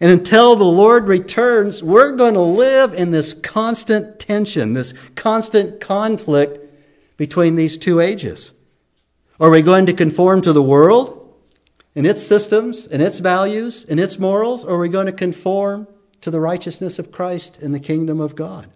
And 0.01 0.11
until 0.11 0.55
the 0.55 0.63
Lord 0.63 1.07
returns, 1.07 1.81
we're 1.81 2.11
going 2.11 2.33
to 2.33 2.41
live 2.41 2.93
in 2.93 3.11
this 3.11 3.33
constant 3.33 4.19
tension, 4.19 4.73
this 4.73 4.93
constant 5.15 5.79
conflict 5.79 6.59
between 7.17 7.55
these 7.55 7.77
two 7.77 7.99
ages. 7.99 8.51
Are 9.39 9.49
we 9.49 9.61
going 9.61 9.85
to 9.85 9.93
conform 9.93 10.41
to 10.41 10.53
the 10.53 10.61
world 10.61 11.20
and 11.95 12.07
its 12.07 12.21
systems 12.25 12.87
and 12.87 13.01
its 13.01 13.19
values 13.19 13.85
and 13.89 13.99
its 13.99 14.17
morals, 14.17 14.63
or 14.63 14.75
are 14.75 14.79
we 14.79 14.89
going 14.89 15.07
to 15.07 15.11
conform 15.11 15.87
to 16.21 16.31
the 16.31 16.39
righteousness 16.39 16.99
of 16.99 17.11
Christ 17.11 17.57
in 17.61 17.71
the 17.71 17.79
kingdom 17.79 18.19
of 18.19 18.35
God? 18.35 18.69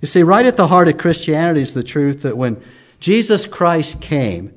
You 0.00 0.08
see, 0.08 0.22
right 0.22 0.46
at 0.46 0.56
the 0.56 0.68
heart 0.68 0.88
of 0.88 0.96
Christianity 0.96 1.60
is 1.60 1.74
the 1.74 1.82
truth 1.82 2.22
that 2.22 2.36
when 2.36 2.62
Jesus 3.00 3.44
Christ 3.46 4.00
came, 4.00 4.54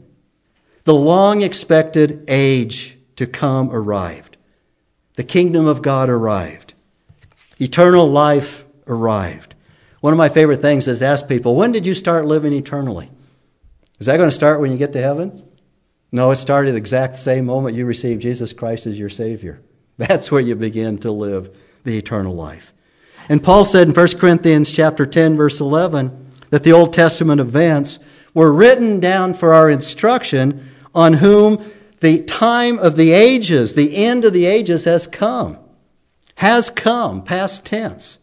the 0.86 0.94
long 0.94 1.42
expected 1.42 2.26
age 2.28 2.98
to 3.16 3.28
come 3.28 3.70
arrived. 3.72 4.38
The 5.16 5.24
kingdom 5.24 5.68
of 5.68 5.82
God 5.82 6.10
arrived. 6.10 6.74
Eternal 7.60 8.08
life 8.08 8.66
arrived. 8.88 9.56
One 10.02 10.14
of 10.14 10.18
my 10.18 10.30
favorite 10.30 10.62
things 10.62 10.88
is 10.88 11.02
ask 11.02 11.28
people, 11.28 11.56
when 11.56 11.72
did 11.72 11.86
you 11.86 11.96
start 11.96 12.26
living 12.26 12.52
eternally? 12.52 13.10
Is 14.00 14.08
that 14.08 14.18
going 14.18 14.30
to 14.30 14.36
start 14.36 14.60
when 14.60 14.72
you 14.72 14.78
get 14.78 14.94
to 14.94 15.02
heaven? 15.02 15.42
No, 16.14 16.30
it 16.30 16.36
started 16.36 16.74
the 16.74 16.78
exact 16.78 17.18
same 17.18 17.48
moment 17.48 17.76
you 17.76 17.88
received 17.88 18.22
Jesus 18.22 18.54
Christ 18.54 18.86
as 18.86 19.00
your 19.00 19.10
Savior. 19.10 19.60
That's 19.98 20.32
where 20.32 20.42
you 20.42 20.56
begin 20.56 21.00
to 21.00 21.12
live 21.12 21.58
the 21.84 21.98
eternal 21.98 22.36
life. 22.36 22.72
And 23.28 23.44
Paul 23.44 23.66
said 23.66 23.88
in 23.88 23.96
1 23.96 24.20
Corinthians 24.20 24.72
chapter 24.72 25.08
10 25.08 25.36
verse 25.36 25.60
11 25.60 26.28
that 26.52 26.64
the 26.64 26.72
Old 26.72 26.94
Testament 26.94 27.42
events 27.42 27.98
were 28.36 28.54
written 28.54 29.00
down 29.00 29.34
for 29.34 29.56
our 29.56 29.72
instruction 29.72 30.70
on 30.94 31.14
whom 31.14 31.66
the 32.00 32.24
time 32.24 32.78
of 32.78 32.96
the 32.96 33.12
ages, 33.12 33.74
the 33.74 33.96
end 33.96 34.24
of 34.24 34.34
the 34.34 34.46
ages 34.46 34.86
has 34.86 35.08
come. 35.08 35.58
Has 36.36 36.70
come, 36.70 37.24
past 37.24 37.66
tense. 37.66 38.20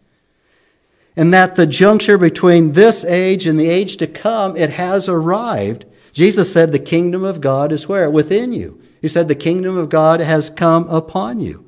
And 1.17 1.35
that 1.35 1.57
the 1.57 1.67
juncture 1.67 2.19
between 2.19 2.73
this 2.73 3.05
age 3.05 3.47
and 3.47 3.59
the 3.59 3.69
age 3.69 3.97
to 3.97 4.07
come, 4.07 4.57
it 4.57 4.71
has 4.71 5.09
arrived. 5.09 5.87
Jesus 6.13 6.53
said 6.53 6.73
the 6.73 6.79
kingdom 6.79 7.25
of 7.25 7.41
God 7.41 7.73
is 7.73 7.89
where? 7.89 8.11
Within 8.11 8.53
you. 8.53 8.81
He 9.01 9.09
said 9.09 9.29
the 9.29 9.35
kingdom 9.35 9.77
of 9.77 9.89
God 9.89 10.21
has 10.21 10.51
come 10.51 10.89
upon 10.89 11.41
you. 11.41 11.65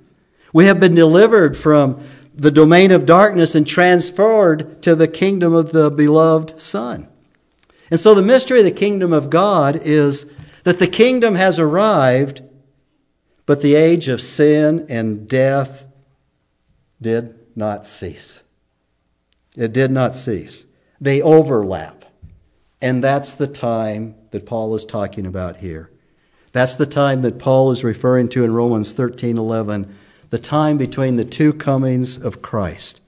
We 0.52 0.66
have 0.66 0.80
been 0.80 0.94
delivered 0.94 1.56
from 1.56 2.02
the 2.34 2.50
domain 2.50 2.90
of 2.90 3.06
darkness 3.06 3.54
and 3.54 3.66
transferred 3.66 4.82
to 4.82 4.94
the 4.94 5.08
kingdom 5.08 5.54
of 5.54 5.72
the 5.72 5.90
beloved 5.90 6.60
Son. 6.60 7.08
And 7.90 8.00
so 8.00 8.14
the 8.14 8.22
mystery 8.22 8.58
of 8.58 8.64
the 8.64 8.70
kingdom 8.70 9.12
of 9.12 9.30
God 9.30 9.80
is 9.82 10.26
that 10.64 10.78
the 10.78 10.86
kingdom 10.86 11.34
has 11.34 11.58
arrived, 11.58 12.42
but 13.46 13.60
the 13.60 13.74
age 13.74 14.08
of 14.08 14.20
sin 14.20 14.86
and 14.88 15.28
death 15.28 15.86
did 17.00 17.34
not 17.54 17.84
cease. 17.84 18.42
It 19.56 19.72
did 19.72 19.90
not 19.90 20.14
cease. 20.14 20.64
They 21.00 21.20
overlap. 21.20 22.01
And 22.82 23.02
that's 23.02 23.32
the 23.32 23.46
time 23.46 24.16
that 24.32 24.44
Paul 24.44 24.74
is 24.74 24.84
talking 24.84 25.24
about 25.24 25.58
here. 25.58 25.88
That's 26.50 26.74
the 26.74 26.84
time 26.84 27.22
that 27.22 27.38
Paul 27.38 27.70
is 27.70 27.84
referring 27.84 28.28
to 28.30 28.44
in 28.44 28.52
Romans 28.52 28.92
13:11, 28.92 29.86
the 30.30 30.38
time 30.38 30.76
between 30.76 31.16
the 31.16 31.24
two 31.24 31.52
comings 31.52 32.18
of 32.18 32.42
Christ. 32.42 33.00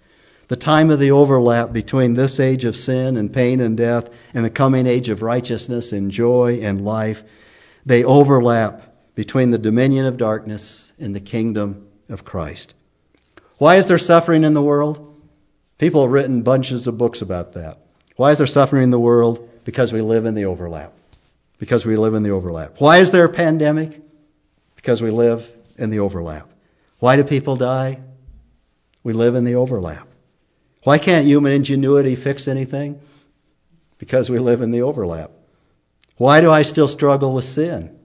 The 0.47 0.57
time 0.57 0.91
of 0.91 1.01
the 1.01 1.11
overlap 1.11 1.73
between 1.73 2.15
this 2.15 2.39
age 2.39 2.65
of 2.65 2.77
sin 2.77 3.17
and 3.17 3.33
pain 3.33 3.61
and 3.61 3.77
death 3.77 4.09
and 4.33 4.45
the 4.45 4.51
coming 4.51 4.87
age 4.87 5.09
of 5.09 5.23
righteousness 5.23 5.91
and 5.91 6.11
joy 6.11 6.61
and 6.63 6.85
life 6.85 7.25
they 7.87 8.05
overlap 8.05 8.95
between 9.15 9.51
the 9.51 9.59
dominion 9.59 10.07
of 10.07 10.17
darkness 10.17 10.93
and 10.99 11.15
the 11.15 11.21
kingdom 11.21 11.87
of 12.09 12.25
Christ. 12.25 12.75
Why 13.59 13.77
is 13.77 13.89
there 13.89 13.99
suffering 13.99 14.45
in 14.45 14.55
the 14.55 14.63
world? 14.63 15.15
People 15.79 16.03
have 16.03 16.13
written 16.13 16.43
bunches 16.43 16.87
of 16.87 16.97
books 16.97 17.21
about 17.21 17.53
that. 17.53 17.79
Why 18.17 18.31
is 18.31 18.39
there 18.39 18.47
suffering 18.47 18.85
in 18.85 18.91
the 18.91 18.99
world? 18.99 19.49
Because 19.65 19.93
we 19.93 20.01
live 20.01 20.25
in 20.27 20.35
the 20.35 20.45
overlap. 20.45 20.93
Because 21.59 21.87
we 21.87 21.97
live 21.97 22.15
in 22.15 22.23
the 22.23 22.31
overlap. 22.31 22.75
Why 22.79 22.99
is 22.99 23.11
there 23.11 23.25
a 23.25 23.31
pandemic? 23.31 24.01
Because 24.77 25.01
we 25.01 25.11
live 25.11 25.51
in 25.79 25.91
the 25.91 26.01
overlap. 26.01 26.49
Why 26.99 27.17
do 27.17 27.25
people 27.25 27.57
die? 27.57 28.01
We 29.03 29.13
live 29.13 29.35
in 29.35 29.45
the 29.45 29.55
overlap. 29.55 30.07
Why 30.83 30.99
can't 30.99 31.27
human 31.27 31.53
ingenuity 31.53 32.15
fix 32.15 32.47
anything? 32.47 33.01
Because 33.99 34.29
we 34.29 34.39
live 34.39 34.61
in 34.61 34.71
the 34.71 34.83
overlap. 34.83 35.31
Why 36.17 36.41
do 36.41 36.51
I 36.51 36.63
still 36.63 36.89
struggle 36.89 37.35
with 37.35 37.45
sin? 37.45 37.99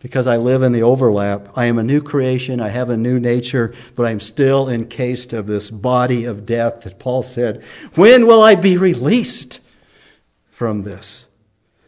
Because 0.00 0.26
I 0.26 0.36
live 0.36 0.62
in 0.62 0.72
the 0.72 0.82
overlap. 0.82 1.48
I 1.56 1.66
am 1.66 1.78
a 1.78 1.82
new 1.82 2.00
creation. 2.00 2.60
I 2.60 2.68
have 2.68 2.88
a 2.88 2.96
new 2.96 3.18
nature, 3.18 3.74
but 3.96 4.06
I'm 4.06 4.20
still 4.20 4.68
encased 4.68 5.32
of 5.32 5.46
this 5.46 5.68
body 5.68 6.24
of 6.24 6.46
death 6.46 6.82
that 6.82 6.98
Paul 6.98 7.22
said, 7.22 7.62
when 7.94 8.26
will 8.26 8.42
I 8.42 8.54
be 8.54 8.76
released 8.76 9.60
from 10.60 10.82
this? 10.82 11.24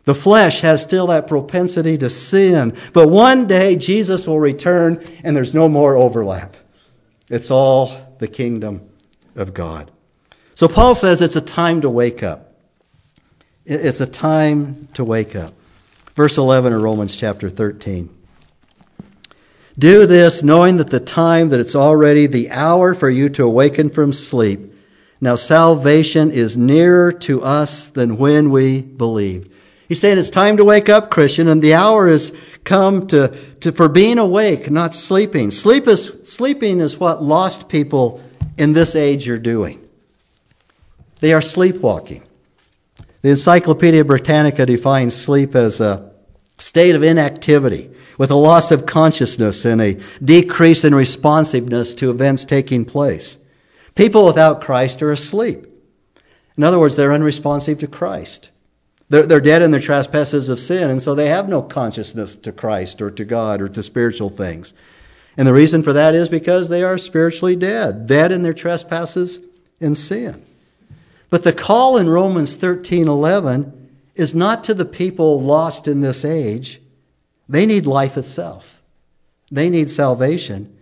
The 0.06 0.14
flesh 0.14 0.62
has 0.62 0.80
still 0.80 1.08
that 1.08 1.26
propensity 1.26 1.98
to 1.98 2.08
sin, 2.08 2.74
but 2.94 3.08
one 3.08 3.46
day 3.46 3.76
Jesus 3.76 4.26
will 4.26 4.40
return 4.40 5.04
and 5.22 5.36
there's 5.36 5.52
no 5.52 5.68
more 5.68 5.94
overlap. 5.94 6.56
It's 7.28 7.50
all 7.50 8.16
the 8.18 8.28
kingdom 8.28 8.88
of 9.36 9.52
God. 9.52 9.90
So 10.54 10.68
Paul 10.68 10.94
says 10.94 11.20
it's 11.20 11.36
a 11.36 11.42
time 11.42 11.82
to 11.82 11.90
wake 11.90 12.22
up. 12.22 12.54
It's 13.66 14.00
a 14.00 14.06
time 14.06 14.88
to 14.94 15.04
wake 15.04 15.36
up. 15.36 15.52
Verse 16.14 16.38
11 16.38 16.72
of 16.72 16.82
Romans 16.82 17.14
chapter 17.14 17.50
13. 17.50 18.08
Do 19.78 20.06
this 20.06 20.42
knowing 20.42 20.78
that 20.78 20.88
the 20.88 20.98
time 20.98 21.50
that 21.50 21.60
it's 21.60 21.76
already 21.76 22.26
the 22.26 22.50
hour 22.50 22.94
for 22.94 23.10
you 23.10 23.28
to 23.28 23.44
awaken 23.44 23.90
from 23.90 24.14
sleep. 24.14 24.71
Now 25.22 25.36
salvation 25.36 26.32
is 26.32 26.56
nearer 26.56 27.12
to 27.12 27.44
us 27.44 27.86
than 27.86 28.18
when 28.18 28.50
we 28.50 28.82
believed. 28.82 29.52
He's 29.88 30.00
saying 30.00 30.18
it's 30.18 30.30
time 30.30 30.56
to 30.56 30.64
wake 30.64 30.88
up, 30.88 31.12
Christian, 31.12 31.46
and 31.46 31.62
the 31.62 31.74
hour 31.74 32.08
has 32.08 32.32
come 32.64 33.06
to, 33.06 33.28
to 33.60 33.70
for 33.70 33.88
being 33.88 34.18
awake, 34.18 34.68
not 34.68 34.94
sleeping. 34.94 35.52
Sleep 35.52 35.86
is, 35.86 36.12
sleeping 36.24 36.80
is 36.80 36.98
what 36.98 37.22
lost 37.22 37.68
people 37.68 38.20
in 38.58 38.72
this 38.72 38.96
age 38.96 39.28
are 39.28 39.38
doing. 39.38 39.88
They 41.20 41.32
are 41.32 41.40
sleepwalking. 41.40 42.24
The 43.20 43.30
Encyclopedia 43.30 44.04
Britannica 44.04 44.66
defines 44.66 45.14
sleep 45.14 45.54
as 45.54 45.80
a 45.80 46.10
state 46.58 46.96
of 46.96 47.04
inactivity 47.04 47.90
with 48.18 48.32
a 48.32 48.34
loss 48.34 48.72
of 48.72 48.86
consciousness 48.86 49.64
and 49.64 49.80
a 49.80 50.00
decrease 50.24 50.82
in 50.82 50.96
responsiveness 50.96 51.94
to 51.94 52.10
events 52.10 52.44
taking 52.44 52.84
place. 52.84 53.38
People 53.94 54.24
without 54.24 54.60
Christ 54.60 55.02
are 55.02 55.12
asleep. 55.12 55.66
In 56.56 56.64
other 56.64 56.78
words, 56.78 56.96
they're 56.96 57.12
unresponsive 57.12 57.78
to 57.78 57.86
Christ. 57.86 58.50
They're, 59.08 59.26
they're 59.26 59.40
dead 59.40 59.62
in 59.62 59.70
their 59.70 59.80
trespasses 59.80 60.48
of 60.48 60.58
sin, 60.58 60.90
and 60.90 61.02
so 61.02 61.14
they 61.14 61.28
have 61.28 61.48
no 61.48 61.62
consciousness 61.62 62.34
to 62.36 62.52
Christ 62.52 63.02
or 63.02 63.10
to 63.10 63.24
God 63.24 63.60
or 63.60 63.68
to 63.68 63.82
spiritual 63.82 64.30
things. 64.30 64.72
And 65.36 65.46
the 65.46 65.52
reason 65.52 65.82
for 65.82 65.92
that 65.92 66.14
is 66.14 66.28
because 66.28 66.68
they 66.68 66.82
are 66.82 66.98
spiritually 66.98 67.56
dead, 67.56 68.06
dead 68.06 68.32
in 68.32 68.42
their 68.42 68.52
trespasses 68.52 69.40
and 69.80 69.96
sin. 69.96 70.44
But 71.30 71.44
the 71.44 71.52
call 71.52 71.96
in 71.96 72.08
Romans 72.08 72.56
13:11 72.56 73.72
is 74.14 74.34
not 74.34 74.62
to 74.64 74.74
the 74.74 74.84
people 74.84 75.40
lost 75.40 75.88
in 75.88 76.02
this 76.02 76.24
age. 76.24 76.80
They 77.48 77.64
need 77.64 77.86
life 77.86 78.18
itself. 78.18 78.82
They 79.50 79.70
need 79.70 79.88
salvation. 79.88 80.74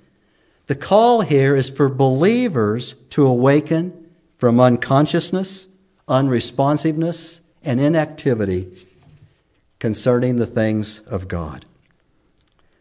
The 0.70 0.76
call 0.76 1.22
here 1.22 1.56
is 1.56 1.68
for 1.68 1.88
believers 1.88 2.94
to 3.11 3.26
awaken 3.26 4.09
from 4.38 4.61
unconsciousness, 4.61 5.66
unresponsiveness, 6.06 7.40
and 7.64 7.80
inactivity 7.80 8.68
concerning 9.80 10.37
the 10.37 10.46
things 10.46 11.00
of 11.09 11.26
God. 11.26 11.64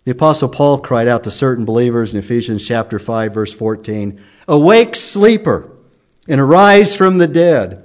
The 0.05 0.11
apostle 0.11 0.49
Paul 0.49 0.77
cried 0.77 1.07
out 1.07 1.23
to 1.23 1.31
certain 1.31 1.65
believers 1.65 2.13
in 2.13 2.19
Ephesians 2.19 2.63
chapter 2.63 2.99
5 2.99 3.33
verse 3.33 3.53
14, 3.53 4.19
"Awake 4.47 4.95
sleeper, 4.95 5.71
and 6.27 6.39
arise 6.39 6.93
from 6.93 7.17
the 7.17 7.25
dead, 7.25 7.83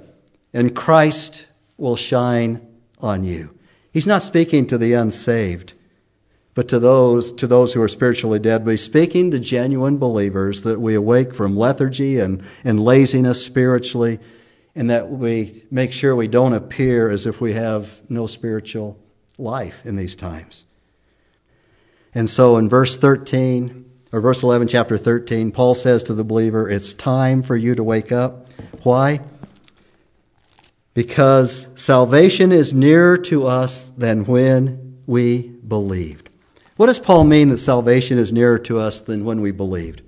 and 0.53 0.75
Christ 0.75 1.47
will 1.79 1.95
shine 1.95 2.61
on 3.01 3.23
you. 3.23 3.55
He's 3.91 4.05
not 4.05 4.21
speaking 4.21 4.67
to 4.67 4.77
the 4.77 4.93
unsaved, 4.93 5.73
but 6.55 6.69
to 6.69 6.79
those, 6.79 7.33
to 7.33 7.47
those 7.47 7.73
who 7.73 7.81
are 7.81 7.87
spiritually 7.87 8.39
dead. 8.39 8.65
He's 8.65 8.81
speaking 8.81 9.29
to 9.31 9.39
genuine 9.39 9.97
believers 9.97 10.63
that 10.63 10.79
we 10.79 10.95
awake 10.95 11.33
from 11.33 11.55
lethargy 11.55 12.17
and, 12.17 12.43
and 12.63 12.79
laziness 12.79 13.45
spiritually, 13.45 14.19
and 14.73 14.89
that 14.89 15.09
we 15.09 15.63
make 15.69 15.91
sure 15.91 16.15
we 16.15 16.29
don't 16.29 16.53
appear 16.53 17.11
as 17.11 17.25
if 17.25 17.39
we 17.39 17.53
have 17.53 18.09
no 18.09 18.25
spiritual 18.25 18.97
life 19.37 19.85
in 19.85 19.97
these 19.97 20.15
times. 20.15 20.63
And 22.13 22.29
so 22.29 22.55
in 22.55 22.69
verse 22.69 22.95
13, 22.95 23.83
or 24.13 24.21
verse 24.21 24.41
11, 24.41 24.69
chapter 24.69 24.97
13, 24.97 25.51
Paul 25.51 25.75
says 25.75 26.03
to 26.03 26.13
the 26.13 26.23
believer, 26.23 26.69
It's 26.69 26.93
time 26.93 27.43
for 27.43 27.57
you 27.57 27.75
to 27.75 27.83
wake 27.83 28.13
up. 28.13 28.47
Why? 28.83 29.19
Because 30.93 31.67
salvation 31.75 32.53
is 32.53 32.73
nearer 32.73 33.17
to 33.17 33.45
us 33.45 33.83
than 33.97 34.23
when 34.23 35.01
we 35.05 35.49
believed. 35.49 36.24
What 36.77 36.87
does 36.87 36.99
Paul 36.99 37.23
mean 37.23 37.49
that 37.49 37.57
salvation 37.57 38.17
is 38.17 38.33
nearer 38.33 38.59
to 38.59 38.79
us 38.79 38.99
than 38.99 39.23
when 39.23 39.39
we 39.39 39.51
believed? 39.51 40.01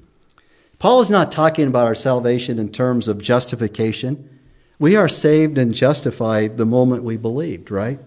Paul 0.80 1.00
is 1.00 1.10
not 1.10 1.32
talking 1.32 1.68
about 1.68 1.88
our 1.88 1.96
salvation 1.96 2.60
in 2.60 2.72
terms 2.72 3.08
of 3.08 3.22
justification. 3.22 4.40
We 4.78 4.96
are 4.96 5.08
saved 5.08 5.58
and 5.58 5.74
justified 5.74 6.58
the 6.58 6.66
moment 6.66 7.04
we 7.04 7.16
believed, 7.16 7.72
right? 7.72 8.00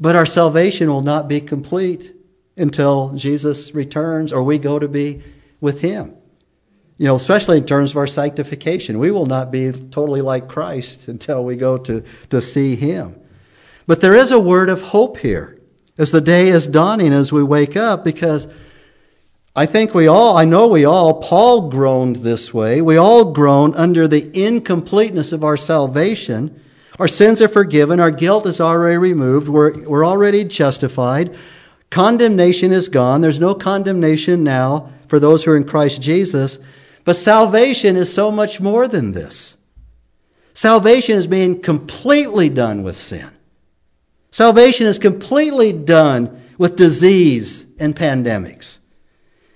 But 0.00 0.16
our 0.16 0.26
salvation 0.26 0.90
will 0.90 1.02
not 1.02 1.28
be 1.28 1.40
complete 1.40 2.12
until 2.56 3.12
Jesus 3.14 3.72
returns 3.72 4.32
or 4.32 4.42
we 4.42 4.58
go 4.58 4.80
to 4.80 4.88
be 4.88 5.22
with 5.60 5.80
Him. 5.80 6.16
You 6.98 7.06
know, 7.06 7.16
especially 7.16 7.58
in 7.58 7.66
terms 7.66 7.92
of 7.92 7.96
our 7.96 8.06
sanctification. 8.06 8.98
We 8.98 9.10
will 9.10 9.26
not 9.26 9.50
be 9.50 9.70
totally 9.70 10.20
like 10.20 10.48
Christ 10.48 11.06
until 11.08 11.44
we 11.44 11.56
go 11.56 11.76
to, 11.78 12.02
to 12.30 12.42
see 12.42 12.74
Him. 12.74 13.20
But 13.86 14.00
there 14.00 14.14
is 14.14 14.32
a 14.32 14.40
word 14.40 14.68
of 14.68 14.82
hope 14.82 15.18
here 15.18 15.53
as 15.96 16.10
the 16.10 16.20
day 16.20 16.48
is 16.48 16.66
dawning 16.66 17.12
as 17.12 17.32
we 17.32 17.42
wake 17.42 17.76
up 17.76 18.04
because 18.04 18.48
I 19.56 19.66
think 19.66 19.94
we 19.94 20.08
all, 20.08 20.36
I 20.36 20.44
know 20.44 20.66
we 20.66 20.84
all, 20.84 21.20
Paul 21.22 21.70
groaned 21.70 22.16
this 22.16 22.52
way. 22.52 22.80
We 22.80 22.96
all 22.96 23.32
groan 23.32 23.74
under 23.76 24.08
the 24.08 24.28
incompleteness 24.34 25.32
of 25.32 25.44
our 25.44 25.56
salvation. 25.56 26.60
Our 26.98 27.06
sins 27.06 27.40
are 27.40 27.48
forgiven. 27.48 28.00
Our 28.00 28.10
guilt 28.10 28.46
is 28.46 28.60
already 28.60 28.96
removed. 28.96 29.48
We're, 29.48 29.84
we're 29.84 30.04
already 30.04 30.42
justified. 30.42 31.36
Condemnation 31.90 32.72
is 32.72 32.88
gone. 32.88 33.20
There's 33.20 33.38
no 33.38 33.54
condemnation 33.54 34.42
now 34.42 34.90
for 35.08 35.20
those 35.20 35.44
who 35.44 35.52
are 35.52 35.56
in 35.56 35.64
Christ 35.64 36.02
Jesus. 36.02 36.58
But 37.04 37.14
salvation 37.14 37.96
is 37.96 38.12
so 38.12 38.32
much 38.32 38.60
more 38.60 38.88
than 38.88 39.12
this. 39.12 39.54
Salvation 40.54 41.16
is 41.16 41.28
being 41.28 41.60
completely 41.60 42.48
done 42.48 42.82
with 42.82 42.96
sin. 42.96 43.30
Salvation 44.34 44.88
is 44.88 44.98
completely 44.98 45.72
done 45.72 46.42
with 46.58 46.74
disease 46.74 47.66
and 47.78 47.94
pandemics. 47.94 48.78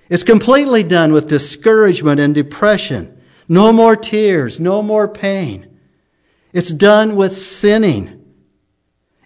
It's 0.09 0.23
completely 0.23 0.85
done 0.85 1.13
with 1.13 1.27
discouragement 1.27 2.21
and 2.21 2.33
depression. 2.33 3.21
No 3.49 3.73
more 3.73 3.97
tears, 3.97 4.61
no 4.61 4.81
more 4.81 5.09
pain. 5.09 5.67
It's 6.53 6.71
done 6.71 7.17
with 7.17 7.37
sinning. 7.37 8.25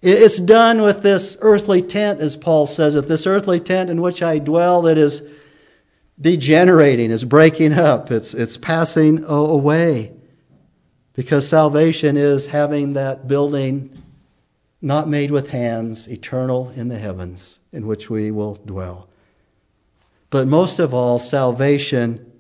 It's 0.01 0.41
done 0.41 0.81
with 0.81 1.03
this 1.03 1.37
earthly 1.43 1.83
tent, 1.83 2.23
as 2.23 2.35
Paul 2.35 2.67
says 2.67 2.97
it, 2.97 3.07
this 3.07 3.27
earthly 3.27 3.61
tent 3.61 3.91
in 3.91 4.01
which 4.01 4.23
I 4.23 4.39
dwell 4.39 4.81
that 4.81 4.97
is 4.97 5.21
degenerating, 6.19 7.11
is 7.11 7.25
breaking 7.25 7.75
up, 7.75 8.11
it's, 8.11 8.33
it's 8.33 8.57
passing 8.57 9.23
away. 9.27 10.15
Because 11.13 11.47
salvation 11.47 12.17
is 12.17 12.47
having 12.47 12.95
that 12.95 13.29
building 13.29 14.02
not 14.83 15.09
made 15.09 15.31
with 15.31 15.51
hands, 15.51 16.09
eternal 16.09 16.71
in 16.71 16.89
the 16.89 16.99
heavens, 16.99 17.61
in 17.73 17.87
which 17.87 18.11
we 18.11 18.31
will 18.31 18.57
dwell. 18.67 19.09
But 20.29 20.49
most 20.49 20.79
of 20.79 20.93
all, 20.93 21.19
salvation 21.19 22.31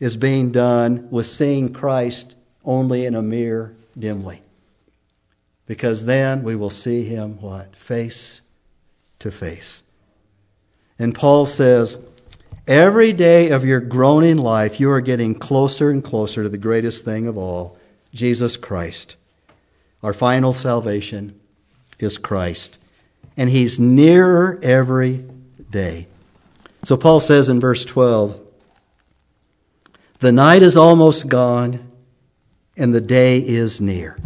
is 0.00 0.16
being 0.16 0.52
done 0.52 1.08
with 1.10 1.26
seeing 1.26 1.72
Christ 1.72 2.36
only 2.64 3.04
in 3.04 3.14
a 3.14 3.22
mirror 3.22 3.74
dimly 3.98 4.42
because 5.68 6.06
then 6.06 6.42
we 6.42 6.56
will 6.56 6.70
see 6.70 7.04
him 7.04 7.40
what? 7.40 7.76
Face 7.76 8.40
to 9.20 9.30
face. 9.30 9.82
And 10.98 11.14
Paul 11.14 11.46
says, 11.46 11.98
every 12.66 13.12
day 13.12 13.50
of 13.50 13.64
your 13.64 13.78
groaning 13.78 14.38
life, 14.38 14.80
you 14.80 14.90
are 14.90 15.02
getting 15.02 15.34
closer 15.34 15.90
and 15.90 16.02
closer 16.02 16.42
to 16.42 16.48
the 16.48 16.58
greatest 16.58 17.04
thing 17.04 17.28
of 17.28 17.36
all, 17.36 17.78
Jesus 18.14 18.56
Christ. 18.56 19.14
Our 20.02 20.14
final 20.14 20.54
salvation 20.54 21.38
is 22.02 22.18
Christ. 22.18 22.78
And 23.36 23.50
he's 23.50 23.78
nearer 23.78 24.58
every 24.62 25.24
day. 25.70 26.06
So 26.84 26.96
Paul 26.96 27.20
says 27.20 27.48
in 27.48 27.60
verse 27.60 27.84
12, 27.84 28.40
the 30.20 30.32
night 30.32 30.62
is 30.62 30.76
almost 30.76 31.28
gone 31.28 31.90
and 32.76 32.94
the 32.94 33.00
day 33.00 33.38
is 33.38 33.80
near. 33.80 34.18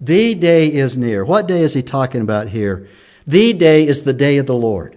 The 0.00 0.34
day 0.34 0.66
is 0.66 0.96
near. 0.96 1.24
What 1.24 1.46
day 1.46 1.60
is 1.60 1.74
he 1.74 1.82
talking 1.82 2.22
about 2.22 2.48
here? 2.48 2.88
The 3.26 3.52
day 3.52 3.86
is 3.86 4.02
the 4.02 4.14
day 4.14 4.38
of 4.38 4.46
the 4.46 4.54
Lord. 4.54 4.96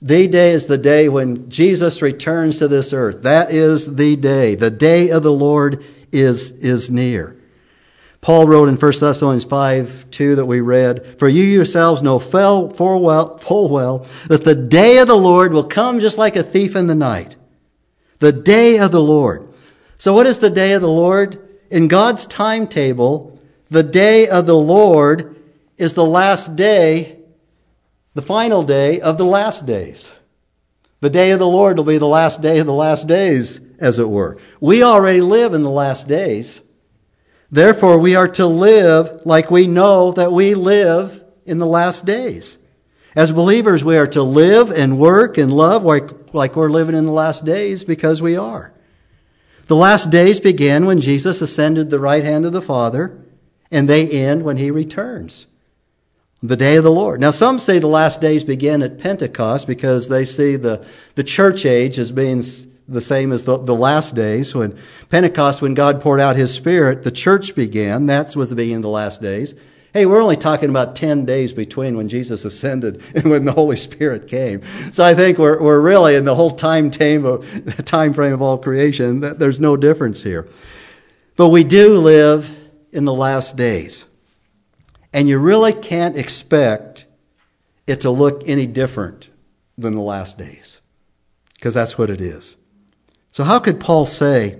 The 0.00 0.28
day 0.28 0.52
is 0.52 0.66
the 0.66 0.78
day 0.78 1.08
when 1.08 1.48
Jesus 1.50 2.02
returns 2.02 2.58
to 2.58 2.68
this 2.68 2.92
earth. 2.92 3.22
That 3.22 3.50
is 3.50 3.96
the 3.96 4.14
day. 4.14 4.54
The 4.54 4.70
day 4.70 5.10
of 5.10 5.22
the 5.22 5.32
Lord 5.32 5.84
is, 6.12 6.50
is 6.50 6.90
near. 6.90 7.36
Paul 8.26 8.48
wrote 8.48 8.68
in 8.68 8.74
1 8.74 8.92
Thessalonians 8.98 9.44
5 9.44 10.10
2 10.10 10.34
that 10.34 10.46
we 10.46 10.60
read, 10.60 11.16
For 11.16 11.28
you 11.28 11.44
yourselves 11.44 12.02
know 12.02 12.18
full 12.18 12.70
well, 12.72 13.38
full 13.38 13.68
well 13.68 14.04
that 14.26 14.42
the 14.42 14.56
day 14.56 14.98
of 14.98 15.06
the 15.06 15.16
Lord 15.16 15.52
will 15.52 15.62
come 15.62 16.00
just 16.00 16.18
like 16.18 16.34
a 16.34 16.42
thief 16.42 16.74
in 16.74 16.88
the 16.88 16.96
night. 16.96 17.36
The 18.18 18.32
day 18.32 18.80
of 18.80 18.90
the 18.90 19.00
Lord. 19.00 19.48
So, 19.98 20.12
what 20.12 20.26
is 20.26 20.38
the 20.38 20.50
day 20.50 20.72
of 20.72 20.82
the 20.82 20.88
Lord? 20.88 21.38
In 21.70 21.86
God's 21.86 22.26
timetable, 22.26 23.40
the 23.70 23.84
day 23.84 24.26
of 24.26 24.44
the 24.46 24.56
Lord 24.56 25.36
is 25.76 25.94
the 25.94 26.04
last 26.04 26.56
day, 26.56 27.20
the 28.14 28.22
final 28.22 28.64
day 28.64 28.98
of 28.98 29.18
the 29.18 29.24
last 29.24 29.66
days. 29.66 30.10
The 30.98 31.10
day 31.10 31.30
of 31.30 31.38
the 31.38 31.46
Lord 31.46 31.76
will 31.76 31.84
be 31.84 31.98
the 31.98 32.08
last 32.08 32.42
day 32.42 32.58
of 32.58 32.66
the 32.66 32.72
last 32.72 33.06
days, 33.06 33.60
as 33.78 34.00
it 34.00 34.10
were. 34.10 34.36
We 34.58 34.82
already 34.82 35.20
live 35.20 35.54
in 35.54 35.62
the 35.62 35.70
last 35.70 36.08
days. 36.08 36.60
Therefore, 37.50 37.98
we 37.98 38.16
are 38.16 38.28
to 38.28 38.46
live 38.46 39.24
like 39.24 39.50
we 39.50 39.66
know 39.66 40.12
that 40.12 40.32
we 40.32 40.54
live 40.54 41.22
in 41.44 41.58
the 41.58 41.66
last 41.66 42.04
days. 42.04 42.58
As 43.14 43.32
believers, 43.32 43.82
we 43.82 43.96
are 43.96 44.06
to 44.08 44.22
live 44.22 44.70
and 44.70 44.98
work 44.98 45.38
and 45.38 45.52
love 45.52 45.84
like, 45.84 46.56
we're 46.56 46.68
living 46.68 46.94
in 46.94 47.06
the 47.06 47.12
last 47.12 47.44
days 47.44 47.82
because 47.82 48.20
we 48.20 48.36
are. 48.36 48.74
The 49.68 49.76
last 49.76 50.10
days 50.10 50.38
began 50.38 50.86
when 50.86 51.00
Jesus 51.00 51.40
ascended 51.40 51.88
the 51.88 51.98
right 51.98 52.22
hand 52.22 52.44
of 52.44 52.52
the 52.52 52.60
Father 52.60 53.18
and 53.70 53.88
they 53.88 54.08
end 54.08 54.42
when 54.42 54.58
he 54.58 54.70
returns. 54.70 55.46
The 56.42 56.56
day 56.56 56.76
of 56.76 56.84
the 56.84 56.90
Lord. 56.90 57.20
Now, 57.20 57.30
some 57.30 57.58
say 57.58 57.78
the 57.78 57.86
last 57.86 58.20
days 58.20 58.44
begin 58.44 58.82
at 58.82 58.98
Pentecost 58.98 59.66
because 59.66 60.08
they 60.08 60.24
see 60.24 60.56
the, 60.56 60.86
the 61.14 61.24
church 61.24 61.64
age 61.64 61.98
as 61.98 62.12
being 62.12 62.42
the 62.88 63.00
same 63.00 63.32
as 63.32 63.42
the, 63.44 63.58
the 63.58 63.74
last 63.74 64.14
days. 64.14 64.54
When 64.54 64.78
Pentecost, 65.08 65.60
when 65.60 65.74
God 65.74 66.00
poured 66.00 66.20
out 66.20 66.36
his 66.36 66.52
Spirit, 66.52 67.02
the 67.02 67.10
church 67.10 67.54
began. 67.54 68.06
That 68.06 68.34
was 68.36 68.48
the 68.48 68.56
beginning 68.56 68.76
of 68.76 68.82
the 68.82 68.88
last 68.88 69.20
days. 69.20 69.54
Hey, 69.92 70.04
we're 70.04 70.20
only 70.20 70.36
talking 70.36 70.68
about 70.68 70.94
10 70.94 71.24
days 71.24 71.54
between 71.54 71.96
when 71.96 72.08
Jesus 72.08 72.44
ascended 72.44 73.02
and 73.14 73.30
when 73.30 73.44
the 73.44 73.52
Holy 73.52 73.76
Spirit 73.76 74.28
came. 74.28 74.62
So 74.92 75.02
I 75.02 75.14
think 75.14 75.38
we're, 75.38 75.62
we're 75.62 75.80
really 75.80 76.16
in 76.16 76.24
the 76.24 76.34
whole 76.34 76.50
time, 76.50 76.90
time, 76.90 77.24
of, 77.24 77.84
time 77.84 78.12
frame 78.12 78.34
of 78.34 78.42
all 78.42 78.58
creation. 78.58 79.20
That 79.20 79.38
There's 79.38 79.58
no 79.58 79.76
difference 79.76 80.22
here. 80.22 80.48
But 81.36 81.48
we 81.48 81.64
do 81.64 81.98
live 81.98 82.54
in 82.92 83.04
the 83.04 83.12
last 83.12 83.56
days. 83.56 84.04
And 85.12 85.28
you 85.28 85.38
really 85.38 85.72
can't 85.72 86.16
expect 86.16 87.06
it 87.86 88.02
to 88.02 88.10
look 88.10 88.42
any 88.46 88.66
different 88.66 89.30
than 89.78 89.94
the 89.94 90.02
last 90.02 90.36
days, 90.36 90.80
because 91.54 91.72
that's 91.72 91.96
what 91.96 92.10
it 92.10 92.20
is. 92.20 92.56
So, 93.36 93.44
how 93.44 93.58
could 93.58 93.78
Paul 93.78 94.06
say, 94.06 94.58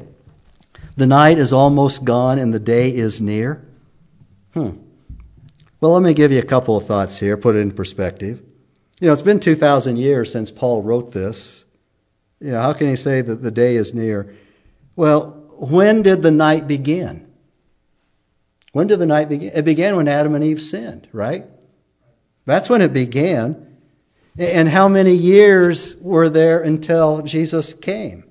the 0.96 1.06
night 1.06 1.38
is 1.38 1.50
almost 1.50 2.04
gone 2.04 2.38
and 2.38 2.52
the 2.52 2.58
day 2.58 2.90
is 2.90 3.22
near? 3.22 3.66
Hmm. 4.52 4.72
Well, 5.80 5.92
let 5.92 6.02
me 6.02 6.12
give 6.12 6.30
you 6.30 6.40
a 6.40 6.44
couple 6.44 6.76
of 6.76 6.84
thoughts 6.84 7.18
here, 7.18 7.38
put 7.38 7.56
it 7.56 7.60
in 7.60 7.72
perspective. 7.72 8.42
You 9.00 9.06
know, 9.06 9.14
it's 9.14 9.22
been 9.22 9.40
2,000 9.40 9.96
years 9.96 10.30
since 10.30 10.50
Paul 10.50 10.82
wrote 10.82 11.12
this. 11.12 11.64
You 12.38 12.50
know, 12.50 12.60
how 12.60 12.74
can 12.74 12.88
he 12.88 12.96
say 12.96 13.22
that 13.22 13.42
the 13.42 13.50
day 13.50 13.76
is 13.76 13.94
near? 13.94 14.36
Well, 14.94 15.30
when 15.56 16.02
did 16.02 16.20
the 16.20 16.30
night 16.30 16.68
begin? 16.68 17.32
When 18.72 18.88
did 18.88 18.98
the 18.98 19.06
night 19.06 19.30
begin? 19.30 19.52
It 19.54 19.64
began 19.64 19.96
when 19.96 20.06
Adam 20.06 20.34
and 20.34 20.44
Eve 20.44 20.60
sinned, 20.60 21.08
right? 21.14 21.46
That's 22.44 22.68
when 22.68 22.82
it 22.82 22.92
began. 22.92 23.78
And 24.38 24.68
how 24.68 24.86
many 24.86 25.14
years 25.14 25.96
were 25.96 26.28
there 26.28 26.60
until 26.60 27.22
Jesus 27.22 27.72
came? 27.72 28.25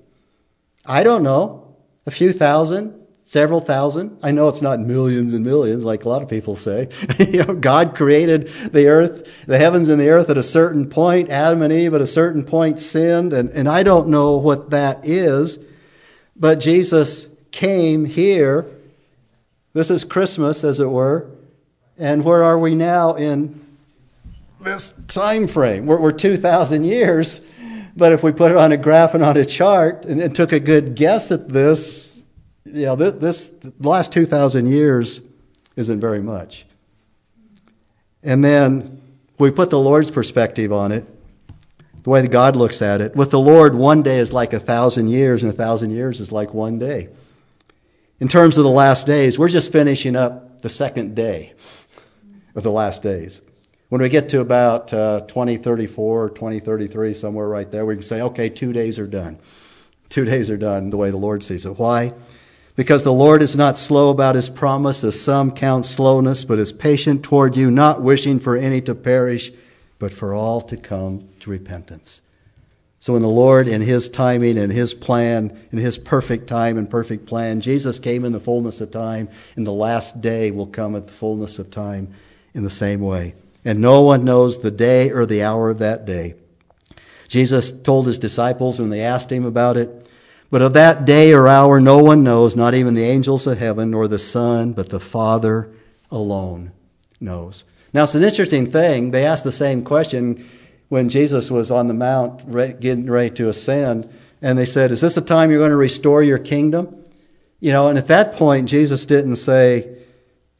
I 0.86 1.02
don't 1.02 1.22
know. 1.22 1.74
A 2.06 2.10
few 2.10 2.32
thousand, 2.32 2.94
several 3.24 3.60
thousand. 3.60 4.18
I 4.22 4.30
know 4.30 4.48
it's 4.48 4.62
not 4.62 4.78
millions 4.80 5.34
and 5.34 5.44
millions 5.44 5.84
like 5.84 6.04
a 6.04 6.08
lot 6.08 6.22
of 6.22 6.28
people 6.28 6.54
say. 6.54 6.88
you 7.18 7.44
know, 7.44 7.54
God 7.54 7.96
created 7.96 8.48
the 8.72 8.86
earth, 8.86 9.46
the 9.46 9.58
heavens 9.58 9.88
and 9.88 10.00
the 10.00 10.10
earth 10.10 10.30
at 10.30 10.38
a 10.38 10.42
certain 10.42 10.88
point. 10.88 11.28
Adam 11.28 11.62
and 11.62 11.72
Eve 11.72 11.94
at 11.94 12.00
a 12.00 12.06
certain 12.06 12.44
point 12.44 12.78
sinned, 12.78 13.32
and, 13.32 13.50
and 13.50 13.68
I 13.68 13.82
don't 13.82 14.08
know 14.08 14.36
what 14.36 14.70
that 14.70 15.04
is. 15.04 15.58
But 16.36 16.60
Jesus 16.60 17.28
came 17.50 18.04
here. 18.04 18.66
This 19.72 19.90
is 19.90 20.04
Christmas, 20.04 20.62
as 20.62 20.78
it 20.78 20.88
were. 20.88 21.28
And 21.98 22.24
where 22.24 22.44
are 22.44 22.58
we 22.58 22.74
now 22.74 23.14
in 23.14 23.60
this 24.60 24.92
time 25.08 25.46
frame? 25.46 25.86
We're, 25.86 25.98
we're 25.98 26.12
2,000 26.12 26.84
years. 26.84 27.40
But 27.96 28.12
if 28.12 28.22
we 28.22 28.30
put 28.30 28.50
it 28.50 28.58
on 28.58 28.72
a 28.72 28.76
graph 28.76 29.14
and 29.14 29.24
on 29.24 29.38
a 29.38 29.44
chart 29.44 30.04
and, 30.04 30.20
and 30.20 30.36
took 30.36 30.52
a 30.52 30.60
good 30.60 30.94
guess 30.94 31.30
at 31.30 31.48
this, 31.48 32.22
you 32.64 32.84
know, 32.86 32.96
this, 32.96 33.12
this 33.48 33.72
last 33.80 34.12
2,000 34.12 34.66
years 34.66 35.22
isn't 35.76 35.98
very 35.98 36.20
much. 36.20 36.66
And 38.22 38.44
then 38.44 39.00
we 39.38 39.50
put 39.50 39.70
the 39.70 39.78
Lord's 39.78 40.10
perspective 40.10 40.72
on 40.72 40.92
it, 40.92 41.06
the 42.02 42.10
way 42.10 42.20
that 42.20 42.30
God 42.30 42.54
looks 42.54 42.82
at 42.82 43.00
it. 43.00 43.16
With 43.16 43.30
the 43.30 43.40
Lord, 43.40 43.74
one 43.74 44.02
day 44.02 44.18
is 44.18 44.32
like 44.32 44.52
a 44.52 44.60
thousand 44.60 45.08
years, 45.08 45.42
and 45.42 45.50
a 45.50 45.56
thousand 45.56 45.90
years 45.90 46.20
is 46.20 46.30
like 46.30 46.52
one 46.52 46.78
day. 46.78 47.08
In 48.20 48.28
terms 48.28 48.58
of 48.58 48.64
the 48.64 48.70
last 48.70 49.06
days, 49.06 49.38
we're 49.38 49.48
just 49.48 49.72
finishing 49.72 50.16
up 50.16 50.60
the 50.60 50.68
second 50.68 51.14
day 51.14 51.54
of 52.54 52.62
the 52.62 52.70
last 52.70 53.02
days. 53.02 53.40
When 53.88 54.00
we 54.00 54.08
get 54.08 54.28
to 54.30 54.40
about 54.40 54.92
uh, 54.92 55.20
2034, 55.28 56.30
2033, 56.30 57.14
somewhere 57.14 57.46
right 57.46 57.70
there, 57.70 57.86
we 57.86 57.94
can 57.94 58.02
say, 58.02 58.20
okay, 58.20 58.48
two 58.48 58.72
days 58.72 58.98
are 58.98 59.06
done. 59.06 59.38
Two 60.08 60.24
days 60.24 60.50
are 60.50 60.56
done 60.56 60.90
the 60.90 60.96
way 60.96 61.10
the 61.10 61.16
Lord 61.16 61.44
sees 61.44 61.64
it. 61.64 61.78
Why? 61.78 62.12
Because 62.74 63.04
the 63.04 63.12
Lord 63.12 63.42
is 63.42 63.54
not 63.54 63.76
slow 63.76 64.10
about 64.10 64.34
his 64.34 64.48
promise, 64.48 65.04
as 65.04 65.20
some 65.20 65.52
count 65.52 65.84
slowness, 65.84 66.44
but 66.44 66.58
is 66.58 66.72
patient 66.72 67.22
toward 67.22 67.56
you, 67.56 67.70
not 67.70 68.02
wishing 68.02 68.40
for 68.40 68.56
any 68.56 68.80
to 68.82 68.94
perish, 68.94 69.52
but 70.00 70.12
for 70.12 70.34
all 70.34 70.60
to 70.62 70.76
come 70.76 71.28
to 71.40 71.50
repentance. 71.50 72.22
So 72.98 73.12
when 73.12 73.22
the 73.22 73.28
Lord, 73.28 73.68
in 73.68 73.82
his 73.82 74.08
timing 74.08 74.58
and 74.58 74.72
his 74.72 74.94
plan, 74.94 75.56
in 75.70 75.78
his 75.78 75.96
perfect 75.96 76.48
time 76.48 76.76
and 76.76 76.90
perfect 76.90 77.24
plan, 77.24 77.60
Jesus 77.60 78.00
came 78.00 78.24
in 78.24 78.32
the 78.32 78.40
fullness 78.40 78.80
of 78.80 78.90
time, 78.90 79.28
and 79.54 79.64
the 79.64 79.72
last 79.72 80.20
day 80.20 80.50
will 80.50 80.66
come 80.66 80.96
at 80.96 81.06
the 81.06 81.12
fullness 81.12 81.60
of 81.60 81.70
time 81.70 82.12
in 82.52 82.64
the 82.64 82.70
same 82.70 83.00
way 83.00 83.34
and 83.66 83.80
no 83.80 84.00
one 84.00 84.24
knows 84.24 84.58
the 84.58 84.70
day 84.70 85.10
or 85.10 85.26
the 85.26 85.42
hour 85.42 85.70
of 85.70 85.80
that 85.80 86.06
day. 86.06 86.36
Jesus 87.26 87.72
told 87.72 88.06
his 88.06 88.16
disciples 88.16 88.78
when 88.78 88.90
they 88.90 89.00
asked 89.00 89.32
him 89.32 89.44
about 89.44 89.76
it, 89.76 90.08
but 90.50 90.62
of 90.62 90.74
that 90.74 91.04
day 91.04 91.34
or 91.34 91.48
hour 91.48 91.80
no 91.80 91.98
one 91.98 92.22
knows, 92.22 92.54
not 92.54 92.74
even 92.74 92.94
the 92.94 93.02
angels 93.02 93.44
of 93.44 93.58
heaven 93.58 93.90
nor 93.90 94.06
the 94.06 94.20
Son, 94.20 94.72
but 94.72 94.90
the 94.90 95.00
Father 95.00 95.68
alone 96.12 96.70
knows. 97.20 97.64
Now 97.92 98.04
it's 98.04 98.14
an 98.14 98.22
interesting 98.22 98.70
thing. 98.70 99.10
They 99.10 99.26
asked 99.26 99.42
the 99.42 99.50
same 99.50 99.82
question 99.82 100.48
when 100.88 101.08
Jesus 101.08 101.50
was 101.50 101.72
on 101.72 101.88
the 101.88 101.94
mount 101.94 102.48
getting 102.80 103.10
ready 103.10 103.34
to 103.34 103.48
ascend, 103.48 104.08
and 104.40 104.56
they 104.56 104.64
said, 104.64 104.92
Is 104.92 105.00
this 105.00 105.16
the 105.16 105.20
time 105.20 105.50
you're 105.50 105.58
going 105.58 105.70
to 105.72 105.76
restore 105.76 106.22
your 106.22 106.38
kingdom? 106.38 107.04
You 107.58 107.72
know, 107.72 107.88
and 107.88 107.98
at 107.98 108.06
that 108.06 108.34
point, 108.34 108.68
Jesus 108.68 109.04
didn't 109.06 109.36
say, 109.36 110.05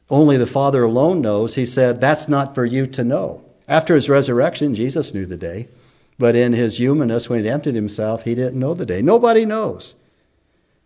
only 0.09 0.37
the 0.37 0.45
Father 0.45 0.83
alone 0.83 1.21
knows. 1.21 1.55
He 1.55 1.65
said, 1.65 1.99
That's 1.99 2.27
not 2.27 2.55
for 2.55 2.65
you 2.65 2.87
to 2.87 3.03
know. 3.03 3.43
After 3.67 3.95
his 3.95 4.09
resurrection, 4.09 4.75
Jesus 4.75 5.13
knew 5.13 5.25
the 5.25 5.37
day. 5.37 5.67
But 6.19 6.35
in 6.35 6.53
his 6.53 6.77
humanness, 6.77 7.29
when 7.29 7.43
he 7.43 7.49
emptied 7.49 7.75
himself, 7.75 8.23
he 8.23 8.33
didn't 8.33 8.59
know 8.59 8.73
the 8.73 8.85
day. 8.85 9.01
Nobody 9.01 9.45
knows. 9.45 9.95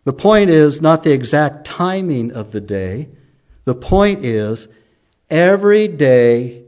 The 0.03 0.13
point 0.13 0.49
is 0.49 0.81
not 0.81 1.03
the 1.03 1.13
exact 1.13 1.65
timing 1.65 2.31
of 2.31 2.51
the 2.51 2.59
day. 2.59 3.07
The 3.65 3.75
point 3.75 4.25
is 4.25 4.67
every 5.29 5.87
day 5.87 6.63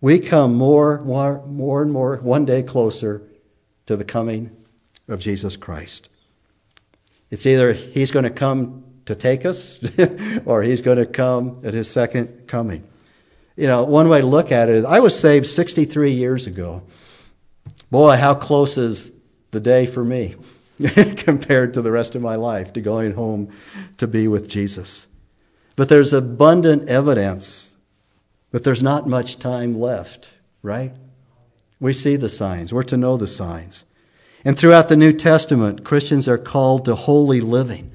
we 0.00 0.20
come 0.20 0.54
more, 0.54 1.00
more, 1.00 1.44
more 1.46 1.82
and 1.82 1.90
more, 1.90 2.18
one 2.18 2.44
day 2.44 2.62
closer 2.62 3.22
to 3.86 3.96
the 3.96 4.04
coming 4.04 4.54
of 5.08 5.18
Jesus 5.18 5.56
Christ. 5.56 6.08
It's 7.30 7.46
either 7.46 7.72
he's 7.72 8.10
going 8.10 8.24
to 8.24 8.30
come 8.30 8.77
to 9.08 9.14
take 9.14 9.46
us, 9.46 9.78
or 10.44 10.62
he's 10.62 10.82
going 10.82 10.98
to 10.98 11.06
come 11.06 11.62
at 11.64 11.72
his 11.72 11.90
second 11.90 12.46
coming. 12.46 12.84
You 13.56 13.66
know, 13.66 13.84
one 13.84 14.08
way 14.10 14.20
to 14.20 14.26
look 14.26 14.52
at 14.52 14.68
it 14.68 14.76
is 14.76 14.84
I 14.84 15.00
was 15.00 15.18
saved 15.18 15.46
63 15.46 16.12
years 16.12 16.46
ago. 16.46 16.82
Boy, 17.90 18.16
how 18.16 18.34
close 18.34 18.76
is 18.76 19.10
the 19.50 19.60
day 19.60 19.86
for 19.86 20.04
me 20.04 20.36
compared 21.16 21.72
to 21.74 21.82
the 21.82 21.90
rest 21.90 22.14
of 22.14 22.22
my 22.22 22.36
life 22.36 22.74
to 22.74 22.82
going 22.82 23.12
home 23.12 23.50
to 23.96 24.06
be 24.06 24.28
with 24.28 24.46
Jesus. 24.46 25.06
But 25.74 25.88
there's 25.88 26.12
abundant 26.12 26.86
evidence 26.88 27.76
that 28.50 28.62
there's 28.62 28.82
not 28.82 29.08
much 29.08 29.38
time 29.38 29.74
left, 29.74 30.34
right? 30.62 30.92
We 31.80 31.94
see 31.94 32.16
the 32.16 32.28
signs. 32.28 32.74
We're 32.74 32.82
to 32.84 32.96
know 32.98 33.16
the 33.16 33.26
signs. 33.26 33.84
And 34.44 34.58
throughout 34.58 34.88
the 34.88 34.96
New 34.96 35.14
Testament, 35.14 35.82
Christians 35.82 36.28
are 36.28 36.38
called 36.38 36.84
to 36.84 36.94
holy 36.94 37.40
living 37.40 37.92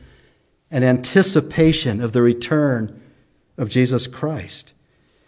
an 0.74 0.84
anticipation 0.84 2.02
of 2.02 2.14
the 2.14 2.22
return 2.24 3.00
of 3.58 3.70
Jesus 3.70 4.08
Christ. 4.08 4.74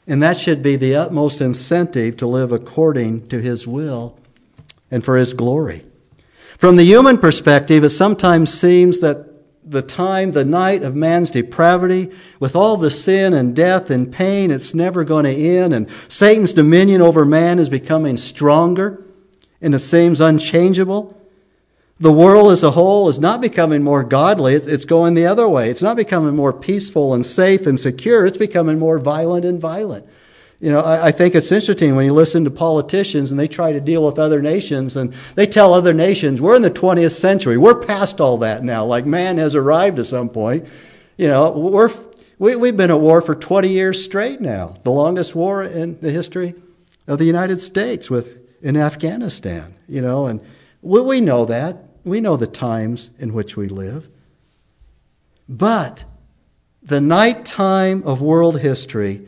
And 0.07 0.21
that 0.21 0.37
should 0.37 0.63
be 0.63 0.75
the 0.75 0.95
utmost 0.95 1.39
incentive 1.39 2.17
to 2.17 2.27
live 2.27 2.51
according 2.51 3.27
to 3.27 3.39
His 3.39 3.67
will 3.67 4.17
and 4.89 5.05
for 5.05 5.17
His 5.17 5.33
glory. 5.33 5.85
From 6.57 6.77
the 6.77 6.83
human 6.83 7.19
perspective, 7.19 7.83
it 7.83 7.89
sometimes 7.89 8.59
seems 8.59 8.97
that 8.99 9.27
the 9.63 9.83
time, 9.83 10.31
the 10.31 10.45
night 10.45 10.81
of 10.81 10.95
man's 10.95 11.29
depravity, 11.29 12.11
with 12.39 12.55
all 12.55 12.77
the 12.77 12.91
sin 12.91 13.33
and 13.33 13.55
death 13.55 13.91
and 13.91 14.11
pain, 14.11 14.49
it's 14.49 14.73
never 14.73 15.03
going 15.03 15.25
to 15.25 15.31
end, 15.31 15.75
and 15.75 15.89
Satan's 16.07 16.53
dominion 16.53 17.01
over 17.01 17.23
man 17.23 17.59
is 17.59 17.69
becoming 17.69 18.17
stronger, 18.17 19.03
and 19.61 19.75
it 19.75 19.79
seems 19.79 20.21
unchangeable. 20.21 21.21
The 21.99 22.11
world 22.11 22.51
as 22.51 22.61
a 22.61 22.71
whole 22.71 23.07
is 23.07 23.19
not 23.19 23.39
becoming 23.39 23.81
more 23.81 24.03
godly. 24.03 24.53
It's, 24.53 24.83
going 24.83 25.13
the 25.13 25.27
other 25.27 25.47
way. 25.47 25.69
It's 25.69 25.81
not 25.81 25.95
becoming 25.95 26.35
more 26.35 26.51
peaceful 26.51 27.13
and 27.13 27.25
safe 27.25 27.65
and 27.65 27.79
secure. 27.79 28.25
It's 28.25 28.37
becoming 28.37 28.79
more 28.79 28.99
violent 28.99 29.45
and 29.45 29.61
violent. 29.61 30.05
You 30.59 30.71
know, 30.71 30.81
I, 30.81 31.07
I 31.07 31.11
think 31.11 31.35
it's 31.35 31.53
interesting 31.53 31.95
when 31.95 32.05
you 32.05 32.13
listen 32.13 32.43
to 32.43 32.51
politicians 32.51 33.31
and 33.31 33.39
they 33.39 33.47
try 33.47 33.71
to 33.71 33.79
deal 33.79 34.05
with 34.05 34.19
other 34.19 34.41
nations 34.41 34.97
and 34.97 35.13
they 35.35 35.47
tell 35.47 35.73
other 35.73 35.93
nations, 35.93 36.41
we're 36.41 36.55
in 36.57 36.63
the 36.63 36.71
20th 36.71 37.11
century. 37.11 37.57
We're 37.57 37.79
past 37.79 38.19
all 38.19 38.39
that 38.39 38.63
now. 38.63 38.83
Like 38.83 39.05
man 39.05 39.37
has 39.37 39.55
arrived 39.55 39.97
at 39.97 40.05
some 40.05 40.27
point. 40.27 40.67
You 41.17 41.29
know, 41.29 41.51
we're, 41.51 41.91
we, 42.39 42.57
we've 42.57 42.75
been 42.75 42.91
at 42.91 42.99
war 42.99 43.21
for 43.21 43.35
20 43.35 43.69
years 43.69 44.03
straight 44.03 44.41
now. 44.41 44.75
The 44.83 44.91
longest 44.91 45.33
war 45.33 45.63
in 45.63 45.97
the 46.01 46.11
history 46.11 46.55
of 47.07 47.19
the 47.19 47.25
United 47.25 47.61
States 47.61 48.09
with, 48.09 48.37
in 48.61 48.75
Afghanistan, 48.75 49.75
you 49.87 50.01
know, 50.01 50.25
and 50.25 50.41
we, 50.85 51.01
we 51.01 51.21
know 51.21 51.45
that. 51.45 51.83
We 52.03 52.21
know 52.21 52.37
the 52.37 52.47
times 52.47 53.09
in 53.17 53.33
which 53.33 53.57
we 53.57 53.67
live. 53.67 54.07
But 55.49 56.05
the 56.83 57.01
nighttime 57.01 58.03
of 58.03 58.21
world 58.21 58.59
history 58.59 59.27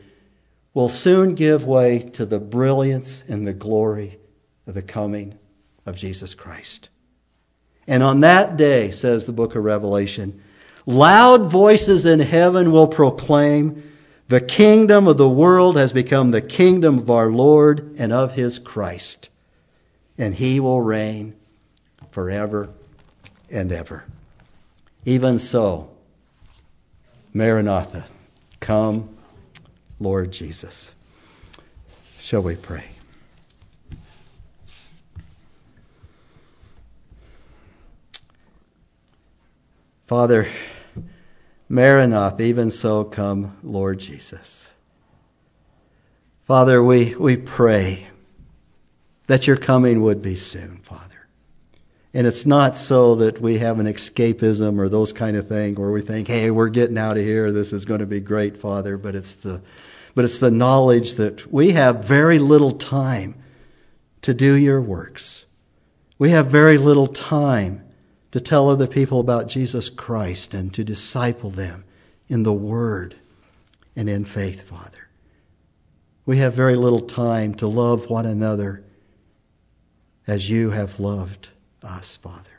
will 0.75 0.89
soon 0.89 1.33
give 1.33 1.65
way 1.65 1.97
to 1.97 2.25
the 2.25 2.39
brilliance 2.39 3.23
and 3.27 3.47
the 3.47 3.53
glory 3.53 4.19
of 4.67 4.75
the 4.75 4.83
coming 4.83 5.39
of 5.87 5.97
Jesus 5.97 6.35
Christ. 6.35 6.89
And 7.87 8.03
on 8.03 8.19
that 8.19 8.57
day, 8.57 8.91
says 8.91 9.25
the 9.25 9.31
book 9.31 9.55
of 9.55 9.63
Revelation, 9.63 10.39
loud 10.85 11.49
voices 11.49 12.05
in 12.05 12.19
heaven 12.19 12.71
will 12.71 12.87
proclaim, 12.87 13.83
the 14.27 14.41
kingdom 14.41 15.07
of 15.07 15.17
the 15.17 15.29
world 15.29 15.77
has 15.77 15.91
become 15.91 16.29
the 16.29 16.41
kingdom 16.41 16.99
of 16.99 17.09
our 17.09 17.31
Lord 17.31 17.95
and 17.97 18.13
of 18.13 18.33
his 18.33 18.59
Christ, 18.59 19.29
and 20.17 20.35
he 20.35 20.59
will 20.59 20.81
reign 20.81 21.33
forever 22.17 22.67
and 23.51 23.71
ever. 23.71 24.03
Even 25.05 25.37
so, 25.37 25.87
Maranatha, 27.31 28.07
come, 28.59 29.15
Lord 29.99 30.31
Jesus. 30.31 30.95
Shall 32.19 32.41
we 32.41 32.55
pray? 32.55 32.85
Father, 40.07 40.47
Maranatha, 41.69 42.41
even 42.41 42.71
so 42.71 43.03
come, 43.03 43.57
Lord 43.61 43.99
Jesus. 43.99 44.71
Father, 46.45 46.81
we, 46.81 47.13
we 47.13 47.37
pray 47.37 48.07
that 49.27 49.45
your 49.45 49.57
coming 49.57 50.01
would 50.01 50.23
be 50.23 50.33
soon, 50.33 50.77
Father. 50.77 51.16
And 52.13 52.25
it's 52.25 52.45
not 52.45 52.75
so 52.75 53.15
that 53.15 53.41
we 53.41 53.57
have 53.57 53.79
an 53.79 53.85
escapism 53.85 54.79
or 54.79 54.89
those 54.89 55.13
kind 55.13 55.35
of 55.35 55.47
thing 55.47 55.75
where 55.75 55.91
we 55.91 56.01
think, 56.01 56.27
hey, 56.27 56.49
we're 56.51 56.69
getting 56.69 56.97
out 56.97 57.17
of 57.17 57.23
here. 57.23 57.51
This 57.51 57.73
is 57.73 57.85
going 57.85 57.99
to 57.99 58.05
be 58.05 58.19
great, 58.19 58.57
Father. 58.57 58.97
But 58.97 59.13
it's 59.15 59.33
the, 59.33 59.61
but 60.15 60.25
it's 60.25 60.39
the 60.39 60.51
knowledge 60.51 61.15
that 61.15 61.51
we 61.51 61.71
have 61.71 62.03
very 62.05 62.39
little 62.39 62.71
time 62.71 63.35
to 64.21 64.33
do 64.33 64.53
your 64.53 64.81
works. 64.81 65.45
We 66.17 66.31
have 66.31 66.47
very 66.47 66.77
little 66.77 67.07
time 67.07 67.83
to 68.31 68.39
tell 68.39 68.69
other 68.69 68.87
people 68.87 69.19
about 69.19 69.47
Jesus 69.47 69.89
Christ 69.89 70.53
and 70.53 70.73
to 70.73 70.83
disciple 70.83 71.49
them 71.49 71.85
in 72.27 72.43
the 72.43 72.53
Word 72.53 73.15
and 73.95 74.09
in 74.09 74.25
faith, 74.25 74.69
Father. 74.69 75.07
We 76.25 76.37
have 76.37 76.53
very 76.53 76.75
little 76.75 76.99
time 76.99 77.53
to 77.55 77.67
love 77.67 78.09
one 78.09 78.25
another 78.25 78.83
as 80.25 80.49
you 80.49 80.71
have 80.71 80.99
loved 80.99 81.49
us, 81.83 82.17
Father. 82.17 82.57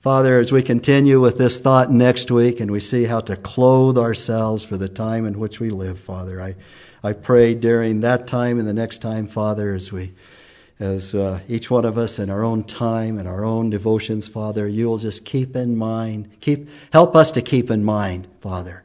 Father, 0.00 0.38
as 0.38 0.52
we 0.52 0.62
continue 0.62 1.20
with 1.20 1.38
this 1.38 1.58
thought 1.58 1.90
next 1.90 2.30
week 2.30 2.60
and 2.60 2.70
we 2.70 2.80
see 2.80 3.04
how 3.04 3.20
to 3.20 3.36
clothe 3.36 3.98
ourselves 3.98 4.64
for 4.64 4.76
the 4.76 4.88
time 4.88 5.26
in 5.26 5.38
which 5.38 5.58
we 5.58 5.70
live, 5.70 5.98
Father, 5.98 6.40
I, 6.40 6.54
I 7.02 7.12
pray 7.12 7.54
during 7.54 8.00
that 8.00 8.26
time 8.26 8.58
and 8.58 8.68
the 8.68 8.72
next 8.72 9.02
time, 9.02 9.26
Father, 9.26 9.74
as 9.74 9.90
we 9.90 10.12
as 10.80 11.14
uh, 11.14 11.40
each 11.48 11.70
one 11.70 11.84
of 11.84 11.98
us 11.98 12.18
in 12.18 12.30
our 12.30 12.44
own 12.44 12.62
time 12.62 13.18
and 13.18 13.26
our 13.26 13.44
own 13.44 13.70
devotions, 13.70 14.28
Father, 14.28 14.68
you 14.68 14.86
will 14.86 14.98
just 14.98 15.24
keep 15.24 15.56
in 15.56 15.76
mind, 15.76 16.30
keep, 16.40 16.68
help 16.92 17.16
us 17.16 17.32
to 17.32 17.42
keep 17.42 17.70
in 17.70 17.82
mind, 17.82 18.28
Father, 18.40 18.84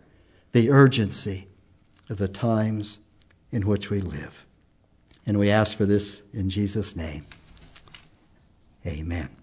the 0.54 0.72
urgency 0.72 1.48
of 2.10 2.18
the 2.18 2.28
times 2.28 3.00
in 3.52 3.68
which 3.68 3.90
we 3.92 4.02
live. 4.02 4.46
And 5.26 5.38
we 5.38 5.52
ask 5.52 5.78
for 5.78 5.86
this 5.86 6.24
in 6.34 6.50
Jesus' 6.50 6.96
name. 6.96 7.26
Amen. 8.86 9.43